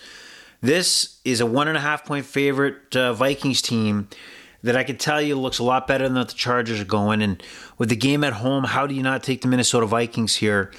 This 0.60 1.20
is 1.24 1.40
a 1.40 1.46
one 1.46 1.68
and 1.68 1.76
a 1.76 1.80
half 1.80 2.04
point 2.04 2.26
favorite 2.26 2.96
uh, 2.96 3.12
Vikings 3.12 3.62
team 3.62 4.08
that 4.62 4.76
I 4.76 4.82
can 4.82 4.96
tell 4.96 5.22
you 5.22 5.36
looks 5.36 5.60
a 5.60 5.64
lot 5.64 5.86
better 5.86 6.08
than 6.08 6.14
the 6.14 6.24
Chargers 6.24 6.80
are 6.80 6.84
going. 6.84 7.22
And 7.22 7.40
with 7.78 7.88
the 7.88 7.96
game 7.96 8.24
at 8.24 8.32
home, 8.32 8.64
how 8.64 8.86
do 8.86 8.94
you 8.94 9.02
not 9.02 9.22
take 9.22 9.42
the 9.42 9.48
Minnesota 9.48 9.86
Vikings 9.86 10.34
here? 10.36 10.72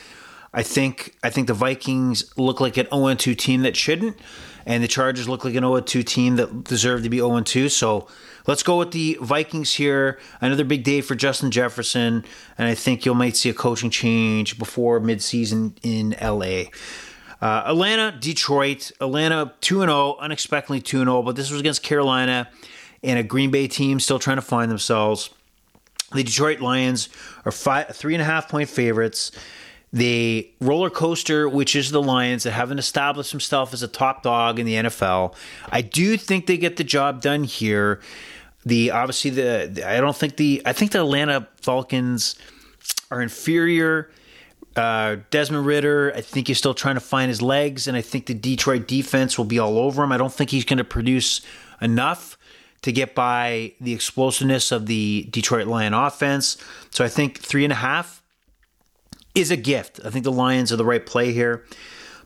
I 0.54 0.64
think 0.64 1.16
I 1.24 1.30
think 1.30 1.48
the 1.48 1.54
Vikings 1.54 2.38
look 2.38 2.60
like 2.60 2.76
an 2.76 2.88
0 2.92 3.16
2 3.16 3.36
team 3.36 3.62
that 3.62 3.78
shouldn't, 3.78 4.18
and 4.66 4.84
the 4.84 4.88
Chargers 4.88 5.28
look 5.30 5.44
like 5.44 5.56
an 5.56 5.64
0 5.64 5.82
2 5.82 6.04
team 6.04 6.36
that 6.38 6.64
deserve 6.64 7.04
to 7.04 7.10
be 7.10 7.18
0 7.18 7.42
2. 7.42 7.70
So 7.70 8.08
Let's 8.50 8.64
go 8.64 8.80
with 8.80 8.94
the 8.94 9.16
Vikings 9.22 9.76
here. 9.76 10.18
Another 10.42 10.64
big 10.64 10.84
day 10.84 11.02
for 11.02 11.14
Justin 11.14 11.52
Jefferson, 11.52 12.26
and 12.58 12.68
I 12.68 12.74
think 12.74 13.06
you 13.06 13.14
might 13.14 13.38
see 13.38 13.50
a 13.50 13.54
coaching 13.54 13.92
change 13.92 14.58
before 14.58 15.00
midseason 15.00 15.78
in 15.84 16.16
LA. 16.20 16.72
Uh, 17.42 17.64
Atlanta, 17.68 18.18
Detroit. 18.20 18.92
Atlanta 19.00 19.54
2 19.62 19.82
0, 19.82 20.18
unexpectedly 20.20 20.82
2 20.82 21.04
0, 21.04 21.22
but 21.22 21.36
this 21.36 21.52
was 21.52 21.60
against 21.60 21.84
Carolina 21.84 22.50
and 23.04 23.20
a 23.20 23.24
Green 23.24 23.52
Bay 23.52 23.68
team 23.68 24.00
still 24.00 24.18
trying 24.18 24.38
to 24.38 24.42
find 24.42 24.72
themselves. 24.72 25.30
The 26.12 26.24
Detroit 26.24 26.60
Lions 26.60 27.10
are 27.46 27.52
five, 27.52 27.96
three 27.96 28.16
and 28.16 28.22
a 28.22 28.26
half 28.26 28.50
point 28.50 28.68
favorites. 28.68 29.32
The 29.92 30.50
roller 30.62 30.90
coaster, 30.90 31.50
which 31.50 31.76
is 31.76 31.90
the 31.90 32.02
Lions, 32.02 32.44
that 32.44 32.52
haven't 32.52 32.78
established 32.78 33.32
themselves 33.32 33.74
as 33.74 33.82
a 33.82 33.88
top 33.88 34.22
dog 34.22 34.60
in 34.60 34.66
the 34.66 34.76
NFL. 34.76 35.34
I 35.70 35.82
do 35.82 36.16
think 36.16 36.46
they 36.46 36.58
get 36.58 36.78
the 36.78 36.84
job 36.84 37.22
done 37.22 37.44
here. 37.44 38.00
The 38.66 38.92
obviously 38.92 39.32
the, 39.32 39.84
I 39.88 40.00
don't 40.00 40.16
think 40.16 40.36
the 40.38 40.62
I 40.66 40.74
think 40.74 40.92
the 40.92 41.00
Atlanta 41.00 41.48
Falcons 41.62 42.36
are 43.10 43.22
inferior. 43.22 44.12
Uh, 44.76 45.18
Desmond 45.32 45.66
Ridder, 45.66 46.14
I 46.16 46.22
think 46.22 46.48
he's 46.48 46.58
still 46.58 46.76
trying 46.76 46.96
to 46.96 47.02
find 47.02 47.30
his 47.30 47.42
legs, 47.42 47.88
and 47.88 47.98
I 47.98 48.02
think 48.02 48.28
the 48.28 48.34
Detroit 48.34 48.88
defense 48.88 49.38
will 49.38 49.46
be 49.46 49.58
all 49.60 49.78
over 49.78 50.04
him. 50.04 50.12
I 50.12 50.18
don't 50.18 50.32
think 50.32 50.52
he's 50.52 50.64
going 50.64 50.78
to 50.78 50.84
produce 50.84 51.42
enough 51.82 52.38
to 52.84 52.92
get 52.92 53.16
by 53.16 53.74
the 53.82 53.94
explosiveness 53.94 54.72
of 54.72 54.86
the 54.86 55.28
Detroit 55.32 55.68
Lion 55.68 55.94
offense. 55.94 56.58
So 56.92 57.04
I 57.04 57.10
think 57.10 57.40
three 57.40 57.64
and 57.64 57.74
a 57.74 57.78
half 57.78 58.19
is 59.36 59.52
a 59.52 59.58
gift. 59.58 60.00
I 60.04 60.10
think 60.10 60.24
the 60.24 60.32
Lions 60.32 60.72
are 60.72 60.76
the 60.76 60.86
right 60.86 61.06
play 61.06 61.32
here. 61.32 61.66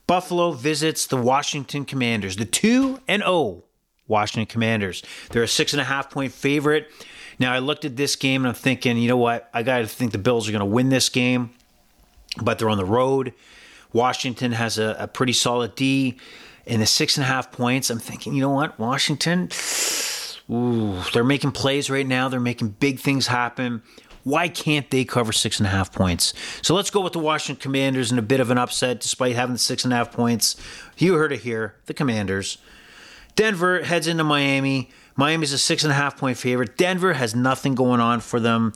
Buffalo 0.08 0.52
visits 0.52 1.08
the 1.08 1.18
Washington 1.18 1.86
Commanders, 1.86 2.36
the 2.36 2.46
2 2.46 3.00
and 3.08 3.22
0 3.24 3.64
Washington 4.08 4.46
Commanders. 4.46 5.02
They're 5.30 5.44
a 5.44 5.48
six 5.48 5.74
and 5.74 5.82
a 5.82 5.86
half 5.86 6.10
point 6.10 6.34
favorite. 6.34 6.92
Now, 7.40 7.54
I 7.54 7.60
looked 7.60 7.86
at 7.86 7.96
this 7.96 8.16
game 8.16 8.42
and 8.42 8.50
I'm 8.50 8.54
thinking, 8.54 8.98
you 8.98 9.08
know 9.08 9.18
what? 9.18 9.50
I 9.54 9.64
got 9.64 9.80
to 9.80 9.88
think 9.88 10.12
the 10.12 10.18
Bills 10.18 10.48
are 10.48 10.52
going 10.52 10.60
to 10.60 10.66
win 10.66 10.90
this 10.90 11.10
game, 11.10 11.52
but 12.42 12.60
they're 12.60 12.70
on 12.70 12.78
the 12.78 12.86
road. 12.86 13.34
Washington 13.92 14.52
has 14.52 14.78
a, 14.78 14.96
a 15.00 15.08
pretty 15.08 15.34
solid 15.34 15.76
D. 15.76 16.18
In 16.66 16.80
the 16.80 16.86
six 16.86 17.18
and 17.18 17.26
a 17.26 17.28
half 17.28 17.52
points, 17.52 17.90
I'm 17.90 18.00
thinking, 18.00 18.34
you 18.34 18.42
know 18.42 18.50
what? 18.50 18.80
Washington, 18.80 19.50
ooh, 20.50 21.02
they're 21.14 21.24
making 21.24 21.52
plays 21.52 21.90
right 21.90 22.08
now. 22.08 22.30
They're 22.30 22.40
making 22.40 22.70
big 22.70 23.00
things 23.00 23.28
happen. 23.28 23.84
Why 24.24 24.48
can't 24.48 24.89
they 24.89 25.03
cover 25.03 25.32
six 25.32 25.60
and 25.60 25.68
a 25.68 25.70
half 25.70 25.92
points? 25.92 26.34
So 26.62 26.74
let's 26.74 26.89
go 26.89 27.01
with 27.01 27.13
the 27.13 27.20
Washington 27.20 27.62
Commanders 27.62 28.12
in 28.12 28.18
a 28.18 28.22
bit 28.22 28.39
of 28.39 28.50
an 28.51 28.58
upset 28.58 29.01
despite 29.01 29.36
having 29.36 29.58
six 29.58 29.84
and 29.84 29.94
a 29.94 29.98
half 29.98 30.12
points. 30.12 30.56
You 30.98 31.15
heard 31.15 31.32
it 31.34 31.42
here. 31.42 31.75
The 31.86 31.94
Commanders. 31.94 32.58
Denver 33.36 33.84
heads 33.84 34.08
into 34.08 34.24
Miami. 34.24 34.89
Miami's 35.15 35.53
a 35.53 35.58
six 35.58 35.84
and 35.84 35.92
a 35.92 35.96
half 35.96 36.18
point 36.18 36.38
favorite. 36.38 36.77
Denver 36.77 37.13
has 37.13 37.36
nothing 37.36 37.75
going 37.75 38.00
on 38.00 38.20
for 38.20 38.39
them. 38.39 38.74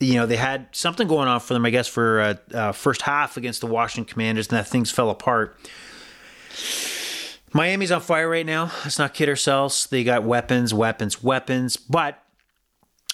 You 0.00 0.14
know, 0.14 0.26
they 0.26 0.36
had 0.36 0.66
something 0.72 1.06
going 1.06 1.28
on 1.28 1.38
for 1.40 1.54
them, 1.54 1.64
I 1.64 1.70
guess, 1.70 1.86
for 1.86 2.20
uh, 2.20 2.34
uh, 2.52 2.72
first 2.72 3.02
half 3.02 3.36
against 3.36 3.60
the 3.60 3.68
Washington 3.68 4.12
Commanders, 4.12 4.48
and 4.48 4.58
that 4.58 4.66
things 4.66 4.90
fell 4.90 5.10
apart. 5.10 5.56
Miami's 7.54 7.92
on 7.92 8.00
fire 8.00 8.28
right 8.28 8.46
now. 8.46 8.72
Let's 8.82 8.98
not 8.98 9.14
kid 9.14 9.28
ourselves. 9.28 9.86
They 9.86 10.02
got 10.02 10.24
weapons, 10.24 10.74
weapons, 10.74 11.22
weapons. 11.22 11.76
But 11.76 12.22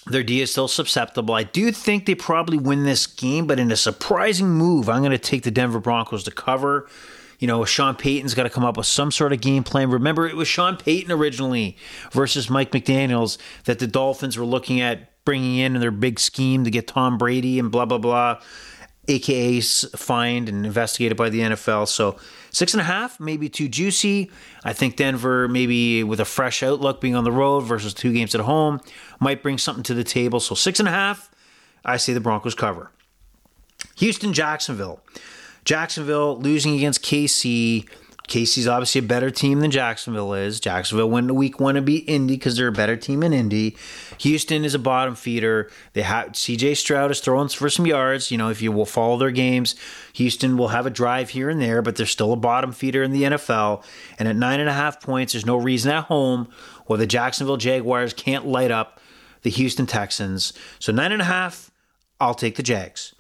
Their 0.07 0.23
D 0.23 0.41
is 0.41 0.51
still 0.51 0.69
susceptible. 0.69 1.35
I 1.35 1.43
do 1.43 1.71
think 1.71 2.07
they 2.07 2.15
probably 2.15 2.59
win 2.59 2.85
this 2.85 3.07
game, 3.07 3.47
but 3.47 3.59
in 3.59 3.71
a 3.71 3.77
surprising 3.77 4.49
move, 4.49 4.89
I'm 4.89 5.01
going 5.01 5.13
to 5.13 5.19
take 5.19 5.43
the 5.43 5.51
Denver 5.51 5.81
Broncos 5.81 6.25
to 6.25 6.31
cover. 6.31 6.89
You 7.39 7.47
know, 7.47 7.65
Sean 7.65 7.95
Payton's 7.95 8.35
got 8.35 8.45
to 8.45 8.51
come 8.51 8.65
up 8.65 8.77
with 8.77 8.87
some 8.87 9.13
sort 9.13 9.33
of 9.33 9.41
game 9.41 9.63
plan. 9.63 9.91
Remember, 9.91 10.27
it 10.27 10.35
was 10.35 10.49
Sean 10.49 10.77
Payton 10.77 11.13
originally 11.13 11.77
versus 12.11 12.51
Mike 12.51 12.73
McDaniels 12.73 13.39
that 13.65 13.79
the 13.79 13.87
Dolphins 13.87 14.37
were 14.37 14.45
looking 14.45 14.81
at 14.81 15.25
bringing 15.25 15.59
in 15.59 15.75
in 15.75 15.81
their 15.81 15.91
big 15.91 16.19
scheme 16.19 16.65
to 16.65 16.71
get 16.71 16.89
Tom 16.89 17.19
Brady 17.19 17.59
and 17.59 17.71
blah, 17.71 17.85
blah, 17.85 17.99
blah, 17.99 18.41
aka 19.09 19.61
fined 19.61 20.49
and 20.49 20.65
investigated 20.65 21.17
by 21.17 21.29
the 21.29 21.41
NFL. 21.41 21.87
So 21.87 22.19
six 22.51 22.75
and 22.75 22.81
a 22.81 22.85
half, 22.85 23.19
maybe 23.21 23.49
too 23.49 23.69
juicy. 23.69 24.31
I 24.65 24.73
think 24.73 24.97
Denver, 24.97 25.49
maybe 25.49 26.05
with 26.05 26.21
a 26.21 26.25
fresh 26.25 26.63
outlook 26.63 27.01
being 27.01 27.15
on 27.15 27.25
the 27.25 27.33
road 27.33 27.61
versus 27.61 27.95
two 27.95 28.13
games 28.13 28.35
at 28.35 28.41
home, 28.43 28.81
might 29.21 29.43
bring 29.43 29.59
something 29.59 29.85
to 29.85 29.95
the 29.95 30.05
table. 30.05 30.41
So 30.41 30.55
six 30.55 30.79
and 30.79 30.89
a 30.89 30.93
half, 30.93 31.31
I 31.85 31.97
say 31.97 32.13
the 32.13 32.21
Broncos 32.21 32.55
cover. 32.55 32.91
Houston, 33.97 34.33
Jacksonville. 34.33 35.01
Jacksonville 35.65 36.39
losing 36.39 36.75
against 36.75 37.03
KC 37.03 37.89
KC's 38.29 38.69
obviously 38.69 38.99
a 38.99 39.03
better 39.03 39.31
team 39.31 39.61
than 39.61 39.71
Jacksonville 39.71 40.35
is. 40.35 40.61
Jacksonville 40.61 41.11
went 41.11 41.29
to 41.29 41.35
week 41.35 41.59
one 41.59 41.77
to 41.77 41.83
beat 41.83 42.05
Indy 42.07 42.37
because 42.37 42.57
they're 42.57 42.69
a 42.69 42.73
better 42.73 42.97
team 42.97 43.23
in 43.23 43.33
Indy. 43.33 43.75
Houston 44.19 44.65
is 44.65 44.75
a 44.75 44.79
bottom 44.79 45.15
feeder. 45.15 45.71
They 45.95 46.03
have 46.03 46.33
CJ 46.33 46.77
Stroud 46.77 47.11
is 47.11 47.21
throwing 47.21 47.49
for 47.49 47.71
some 47.71 47.87
yards. 47.87 48.31
You 48.31 48.37
know, 48.37 48.51
if 48.51 48.61
you 48.61 48.71
will 48.71 48.87
follow 48.87 49.17
their 49.17 49.31
games, 49.31 49.75
Houston 50.13 50.59
will 50.59 50.69
have 50.69 50.85
a 50.85 50.91
drive 50.91 51.31
here 51.31 51.49
and 51.49 51.61
there, 51.61 51.81
but 51.81 51.97
they're 51.97 52.07
still 52.07 52.35
a 52.35 52.37
bottom 52.37 52.73
feeder 52.73 53.03
in 53.03 53.13
the 53.13 53.23
NFL. 53.23 53.83
And 54.19 54.29
at 54.29 54.37
nine 54.37 54.61
and 54.61 54.69
a 54.69 54.75
half 54.75 55.01
points, 55.01 55.33
there's 55.33 55.47
no 55.47 55.57
reason 55.57 55.91
at 55.91 56.05
home 56.05 56.49
where 56.87 56.99
the 56.99 57.07
Jacksonville 57.07 57.57
Jaguars 57.57 58.13
can't 58.13 58.47
light 58.47 58.71
up 58.71 59.01
the 59.43 59.51
Houston 59.51 59.87
Texans. 59.87 60.53
So 60.79 60.93
nine 60.93 61.13
and 61.13 61.23
a 61.23 61.27
half, 61.27 61.71
I'll 62.21 62.35
take 62.35 62.57
the 62.57 62.63
Jags. 62.63 63.15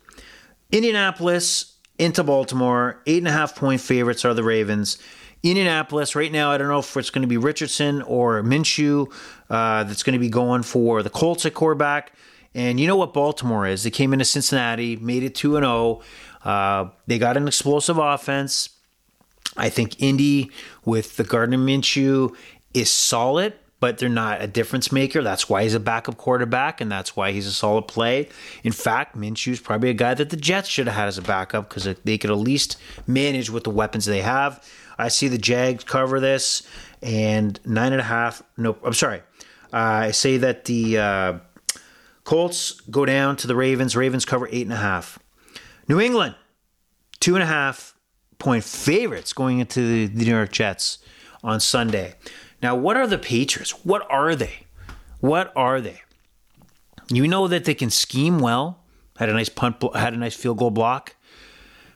Indianapolis 0.70 1.77
into 1.98 2.22
Baltimore. 2.22 3.02
Eight 3.06 3.18
and 3.18 3.28
a 3.28 3.32
half 3.32 3.56
point 3.56 3.80
favorites 3.80 4.24
are 4.24 4.34
the 4.34 4.44
Ravens. 4.44 4.98
Indianapolis, 5.42 6.16
right 6.16 6.32
now, 6.32 6.50
I 6.50 6.58
don't 6.58 6.68
know 6.68 6.80
if 6.80 6.96
it's 6.96 7.10
going 7.10 7.22
to 7.22 7.28
be 7.28 7.36
Richardson 7.36 8.02
or 8.02 8.42
Minshew 8.42 9.12
uh, 9.50 9.84
that's 9.84 10.02
going 10.02 10.14
to 10.14 10.18
be 10.18 10.28
going 10.28 10.62
for 10.62 11.02
the 11.02 11.10
Colts 11.10 11.46
at 11.46 11.54
quarterback. 11.54 12.12
And 12.54 12.80
you 12.80 12.86
know 12.88 12.96
what 12.96 13.12
Baltimore 13.12 13.66
is? 13.66 13.84
They 13.84 13.90
came 13.90 14.12
into 14.12 14.24
Cincinnati, 14.24 14.96
made 14.96 15.22
it 15.22 15.34
2 15.34 15.52
0. 15.52 16.00
Uh, 16.44 16.88
they 17.06 17.18
got 17.18 17.36
an 17.36 17.46
explosive 17.46 17.98
offense. 17.98 18.70
I 19.56 19.68
think 19.68 20.00
Indy 20.00 20.50
with 20.84 21.16
the 21.16 21.24
Gardner 21.24 21.58
Minshew 21.58 22.34
is 22.74 22.90
solid 22.90 23.54
but 23.80 23.98
they're 23.98 24.08
not 24.08 24.42
a 24.42 24.46
difference 24.46 24.90
maker. 24.90 25.22
That's 25.22 25.48
why 25.48 25.62
he's 25.62 25.74
a 25.74 25.80
backup 25.80 26.16
quarterback, 26.16 26.80
and 26.80 26.90
that's 26.90 27.14
why 27.14 27.32
he's 27.32 27.46
a 27.46 27.52
solid 27.52 27.82
play. 27.82 28.28
In 28.64 28.72
fact, 28.72 29.16
Minshew's 29.16 29.60
probably 29.60 29.90
a 29.90 29.94
guy 29.94 30.14
that 30.14 30.30
the 30.30 30.36
Jets 30.36 30.68
should 30.68 30.86
have 30.86 30.96
had 30.96 31.08
as 31.08 31.18
a 31.18 31.22
backup 31.22 31.68
because 31.68 31.84
they 32.04 32.18
could 32.18 32.30
at 32.30 32.38
least 32.38 32.76
manage 33.06 33.50
with 33.50 33.64
the 33.64 33.70
weapons 33.70 34.04
they 34.04 34.22
have. 34.22 34.64
I 34.98 35.08
see 35.08 35.28
the 35.28 35.38
Jags 35.38 35.84
cover 35.84 36.18
this, 36.18 36.66
and 37.02 37.58
nine 37.64 37.92
and 37.92 38.00
a 38.00 38.04
half. 38.04 38.42
No, 38.56 38.76
I'm 38.84 38.94
sorry. 38.94 39.22
Uh, 39.72 39.76
I 39.76 40.10
say 40.10 40.38
that 40.38 40.64
the 40.64 40.98
uh, 40.98 41.38
Colts 42.24 42.80
go 42.90 43.06
down 43.06 43.36
to 43.36 43.46
the 43.46 43.54
Ravens. 43.54 43.96
Ravens 43.96 44.24
cover 44.24 44.48
eight 44.50 44.62
and 44.66 44.72
a 44.72 44.76
half. 44.76 45.18
New 45.88 46.00
England, 46.00 46.34
two 47.20 47.34
and 47.34 47.42
a 47.42 47.46
half 47.46 47.94
point 48.38 48.64
favorites 48.64 49.32
going 49.32 49.60
into 49.60 50.08
the 50.08 50.24
New 50.24 50.30
York 50.30 50.52
Jets 50.52 50.98
on 51.42 51.60
Sunday. 51.60 52.14
Now, 52.62 52.74
what 52.74 52.96
are 52.96 53.06
the 53.06 53.18
Patriots? 53.18 53.70
What 53.84 54.06
are 54.10 54.34
they? 54.34 54.66
What 55.20 55.52
are 55.54 55.80
they? 55.80 56.02
You 57.10 57.26
know 57.26 57.48
that 57.48 57.64
they 57.64 57.74
can 57.74 57.90
scheme 57.90 58.38
well. 58.38 58.80
Had 59.16 59.28
a 59.28 59.32
nice 59.32 59.48
punt, 59.48 59.82
had 59.94 60.14
a 60.14 60.16
nice 60.16 60.36
field 60.36 60.58
goal 60.58 60.70
block. 60.70 61.16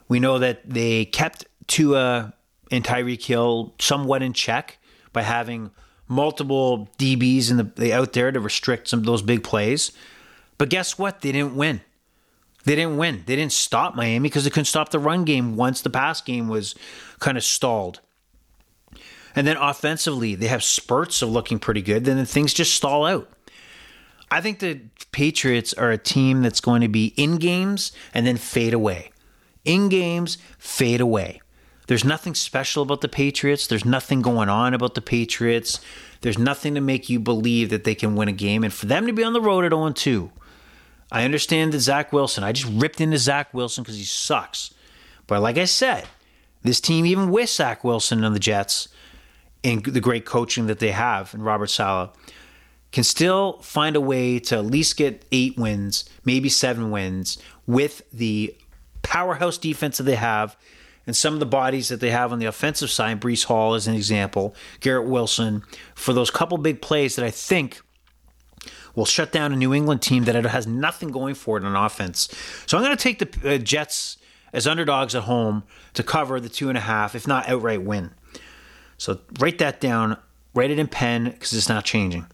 We 0.09 0.21
know 0.21 0.39
that 0.39 0.69
they 0.69 1.05
kept 1.05 1.47
Tua 1.67 2.35
and 2.71 2.85
Tyreek 2.85 3.25
Hill 3.25 3.75
somewhat 3.79 4.23
in 4.23 4.33
check 4.33 4.79
by 5.13 5.23
having 5.23 5.71
multiple 6.09 6.89
DBs 6.99 7.51
in 7.51 7.73
the 7.77 7.93
out 7.93 8.13
there 8.13 8.33
to 8.33 8.41
restrict 8.41 8.89
some 8.89 9.01
of 9.01 9.07
those 9.07 9.23
big 9.23 9.45
plays. 9.45 9.93
But 10.59 10.69
guess 10.69 10.99
what? 10.99 11.21
They 11.21 11.33
didn't 11.33 11.57
win. 11.57 11.81
They 12.65 12.77
didn't 12.77 12.97
win. 12.97 13.25
They 13.27 13.37
didn't 13.37 13.53
stop 13.53 13.95
Miami 13.95 14.29
because 14.29 14.45
they 14.45 14.51
couldn't 14.51 14.67
stop 14.67 14.91
the 14.91 14.99
run 14.99 15.25
game 15.25 15.57
once 15.57 15.81
the 15.81 15.91
pass 15.91 16.21
game 16.21 16.49
was 16.49 16.75
kind 17.19 17.37
of 17.37 17.45
stalled. 17.45 18.01
And 19.35 19.47
then 19.47 19.57
offensively, 19.57 20.35
they 20.35 20.49
have 20.49 20.63
spurts 20.63 21.23
of 21.23 21.31
looking 21.31 21.59
pretty 21.59 21.83
good. 21.83 22.05
Then 22.05 22.25
things 22.25 22.53
just 22.53 22.75
stall 22.75 23.07
out. 23.07 23.29
I 24.31 24.41
think 24.41 24.61
the 24.61 24.81
Patriots 25.13 25.75
are 25.75 25.91
a 25.91 25.99
team 25.99 26.43
that's 26.43 26.61
going 26.61 26.81
to 26.81 26.89
be 26.89 27.13
in 27.17 27.37
games 27.37 27.93
and 28.15 28.27
then 28.27 28.37
fade 28.37 28.73
away. 28.73 29.11
In 29.65 29.89
games, 29.89 30.39
fade 30.59 31.01
away. 31.01 31.41
There's 31.87 32.05
nothing 32.05 32.35
special 32.35 32.83
about 32.83 33.01
the 33.01 33.09
Patriots. 33.09 33.67
There's 33.67 33.85
nothing 33.85 34.23
going 34.23 34.49
on 34.49 34.73
about 34.73 34.95
the 34.95 35.03
Patriots. 35.03 35.81
There's 36.23 36.39
nothing 36.39 36.75
to 36.75 36.81
make 36.81 37.11
you 37.11 37.21
believe 37.21 37.71
that 37.71 37.85
they 37.85 37.95
can 37.95 38.17
win 38.17 38.29
a 38.29 38.33
game. 38.33 38.65
And 38.65 38.73
for 38.73 38.87
them 38.87 39.07
to 39.07 39.13
be 39.13 39.25
on 39.25 39.33
the 39.33 39.41
road 39.41 39.65
at 39.65 39.73
0 39.73 39.91
2, 39.91 40.31
I 41.11 41.25
understand 41.25 41.73
that 41.73 41.81
Zach 41.81 42.13
Wilson, 42.13 42.45
I 42.45 42.53
just 42.53 42.73
ripped 42.73 43.01
into 43.01 43.19
Zach 43.19 43.53
Wilson 43.53 43.83
because 43.83 43.99
he 43.99 44.05
sucks. 44.05 44.73
But 45.27 45.43
like 45.43 45.59
I 45.59 45.67
said, 45.67 46.05
this 46.63 46.81
team, 46.81 47.05
even 47.05 47.31
with 47.31 47.51
Zach 47.51 47.85
Wilson 47.85 48.25
and 48.25 48.35
the 48.35 48.41
Jets, 48.41 48.89
and 49.65 49.85
the 49.85 50.01
great 50.01 50.25
coaching 50.25 50.67
that 50.67 50.79
they 50.79 50.91
have 50.91 51.35
in 51.35 51.43
Robert 51.43 51.69
Saleh 51.69 52.11
can 52.91 53.05
still 53.05 53.59
find 53.63 53.97
a 53.97 54.01
way 54.01 54.39
to 54.39 54.57
at 54.59 54.67
least 54.67 54.97
get 54.97 55.25
eight 55.33 55.57
wins, 55.57 56.05
maybe 56.25 56.49
seven 56.49 56.91
wins, 56.91 57.39
with 57.67 58.03
the 58.13 58.55
powerhouse 59.03 59.59
defense 59.59 59.99
that 59.99 60.05
they 60.05 60.17
have 60.17 60.57
and 61.07 61.17
some 61.17 61.35
of 61.35 61.41
the 61.41 61.47
bodies 61.47 61.89
that 61.89 62.01
they 62.01 62.11
have 62.11 62.33
on 62.33 62.39
the 62.39 62.47
offensive 62.47 62.91
side. 62.91 63.21
Breece 63.21 63.45
Hall, 63.45 63.75
as 63.75 63.89
an 63.89 63.95
example, 63.95 64.55
Garrett 64.81 65.09
Wilson, 65.09 65.63
for 65.95 66.13
those 66.13 66.31
couple 66.31 66.59
big 66.59 66.83
plays 66.83 67.17
that 67.17 67.25
I 67.25 67.31
think 67.31 67.81
will 68.95 69.07
shut 69.07 69.33
down 69.33 69.53
a 69.53 69.57
New 69.57 69.73
England 69.73 70.03
team 70.03 70.25
that 70.25 70.45
has 70.45 70.67
nothing 70.67 71.11
going 71.11 71.35
for 71.35 71.57
it 71.57 71.65
on 71.65 71.75
offense. 71.75 72.29
So 72.67 72.77
I'm 72.77 72.85
going 72.85 72.97
to 72.97 73.03
take 73.03 73.19
the 73.19 73.55
uh, 73.55 73.59
Jets 73.59 74.19
as 74.53 74.67
underdogs 74.67 75.15
at 75.15 75.23
home 75.23 75.65
to 75.95 76.03
cover 76.03 76.39
the 76.39 76.51
two 76.51 76.69
and 76.69 76.77
a 76.77 76.83
half, 76.83 77.15
if 77.15 77.27
not 77.27 77.49
outright 77.49 77.83
win. 77.83 78.11
So 79.03 79.19
write 79.41 79.59
that 79.59 79.81
down, 79.81 80.17
write 80.55 80.71
it 80.71 80.79
in 80.79 80.87
pen 80.87 81.25
because 81.25 81.53
it's 81.55 81.69
not 81.69 81.85
changing. 81.85 82.25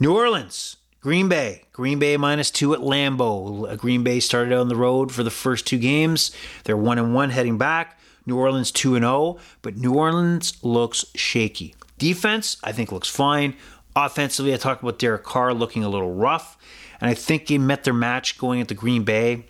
New 0.00 0.16
Orleans, 0.16 0.78
Green 1.02 1.28
Bay. 1.28 1.64
Green 1.72 1.98
Bay 1.98 2.16
minus 2.16 2.50
two 2.50 2.72
at 2.72 2.80
Lambeau. 2.80 3.76
Green 3.76 4.02
Bay 4.02 4.20
started 4.20 4.54
on 4.54 4.68
the 4.68 4.74
road 4.74 5.12
for 5.12 5.22
the 5.22 5.30
first 5.30 5.66
two 5.66 5.76
games. 5.76 6.34
They're 6.64 6.78
one 6.78 6.96
and 6.96 7.14
one 7.14 7.28
heading 7.28 7.58
back. 7.58 8.00
New 8.24 8.38
Orleans 8.38 8.72
two 8.72 8.94
and 8.94 9.02
zero, 9.02 9.12
oh, 9.12 9.38
but 9.60 9.76
New 9.76 9.92
Orleans 9.92 10.64
looks 10.64 11.04
shaky. 11.14 11.74
Defense, 11.98 12.56
I 12.64 12.72
think, 12.72 12.90
looks 12.90 13.10
fine. 13.10 13.54
Offensively, 13.94 14.54
I 14.54 14.56
talked 14.56 14.82
about 14.82 14.98
Derek 14.98 15.24
Carr 15.24 15.52
looking 15.52 15.84
a 15.84 15.90
little 15.90 16.14
rough, 16.14 16.56
and 17.02 17.10
I 17.10 17.12
think 17.12 17.48
they 17.48 17.58
met 17.58 17.84
their 17.84 17.92
match 17.92 18.38
going 18.38 18.60
into 18.60 18.72
Green 18.72 19.04
Bay. 19.04 19.44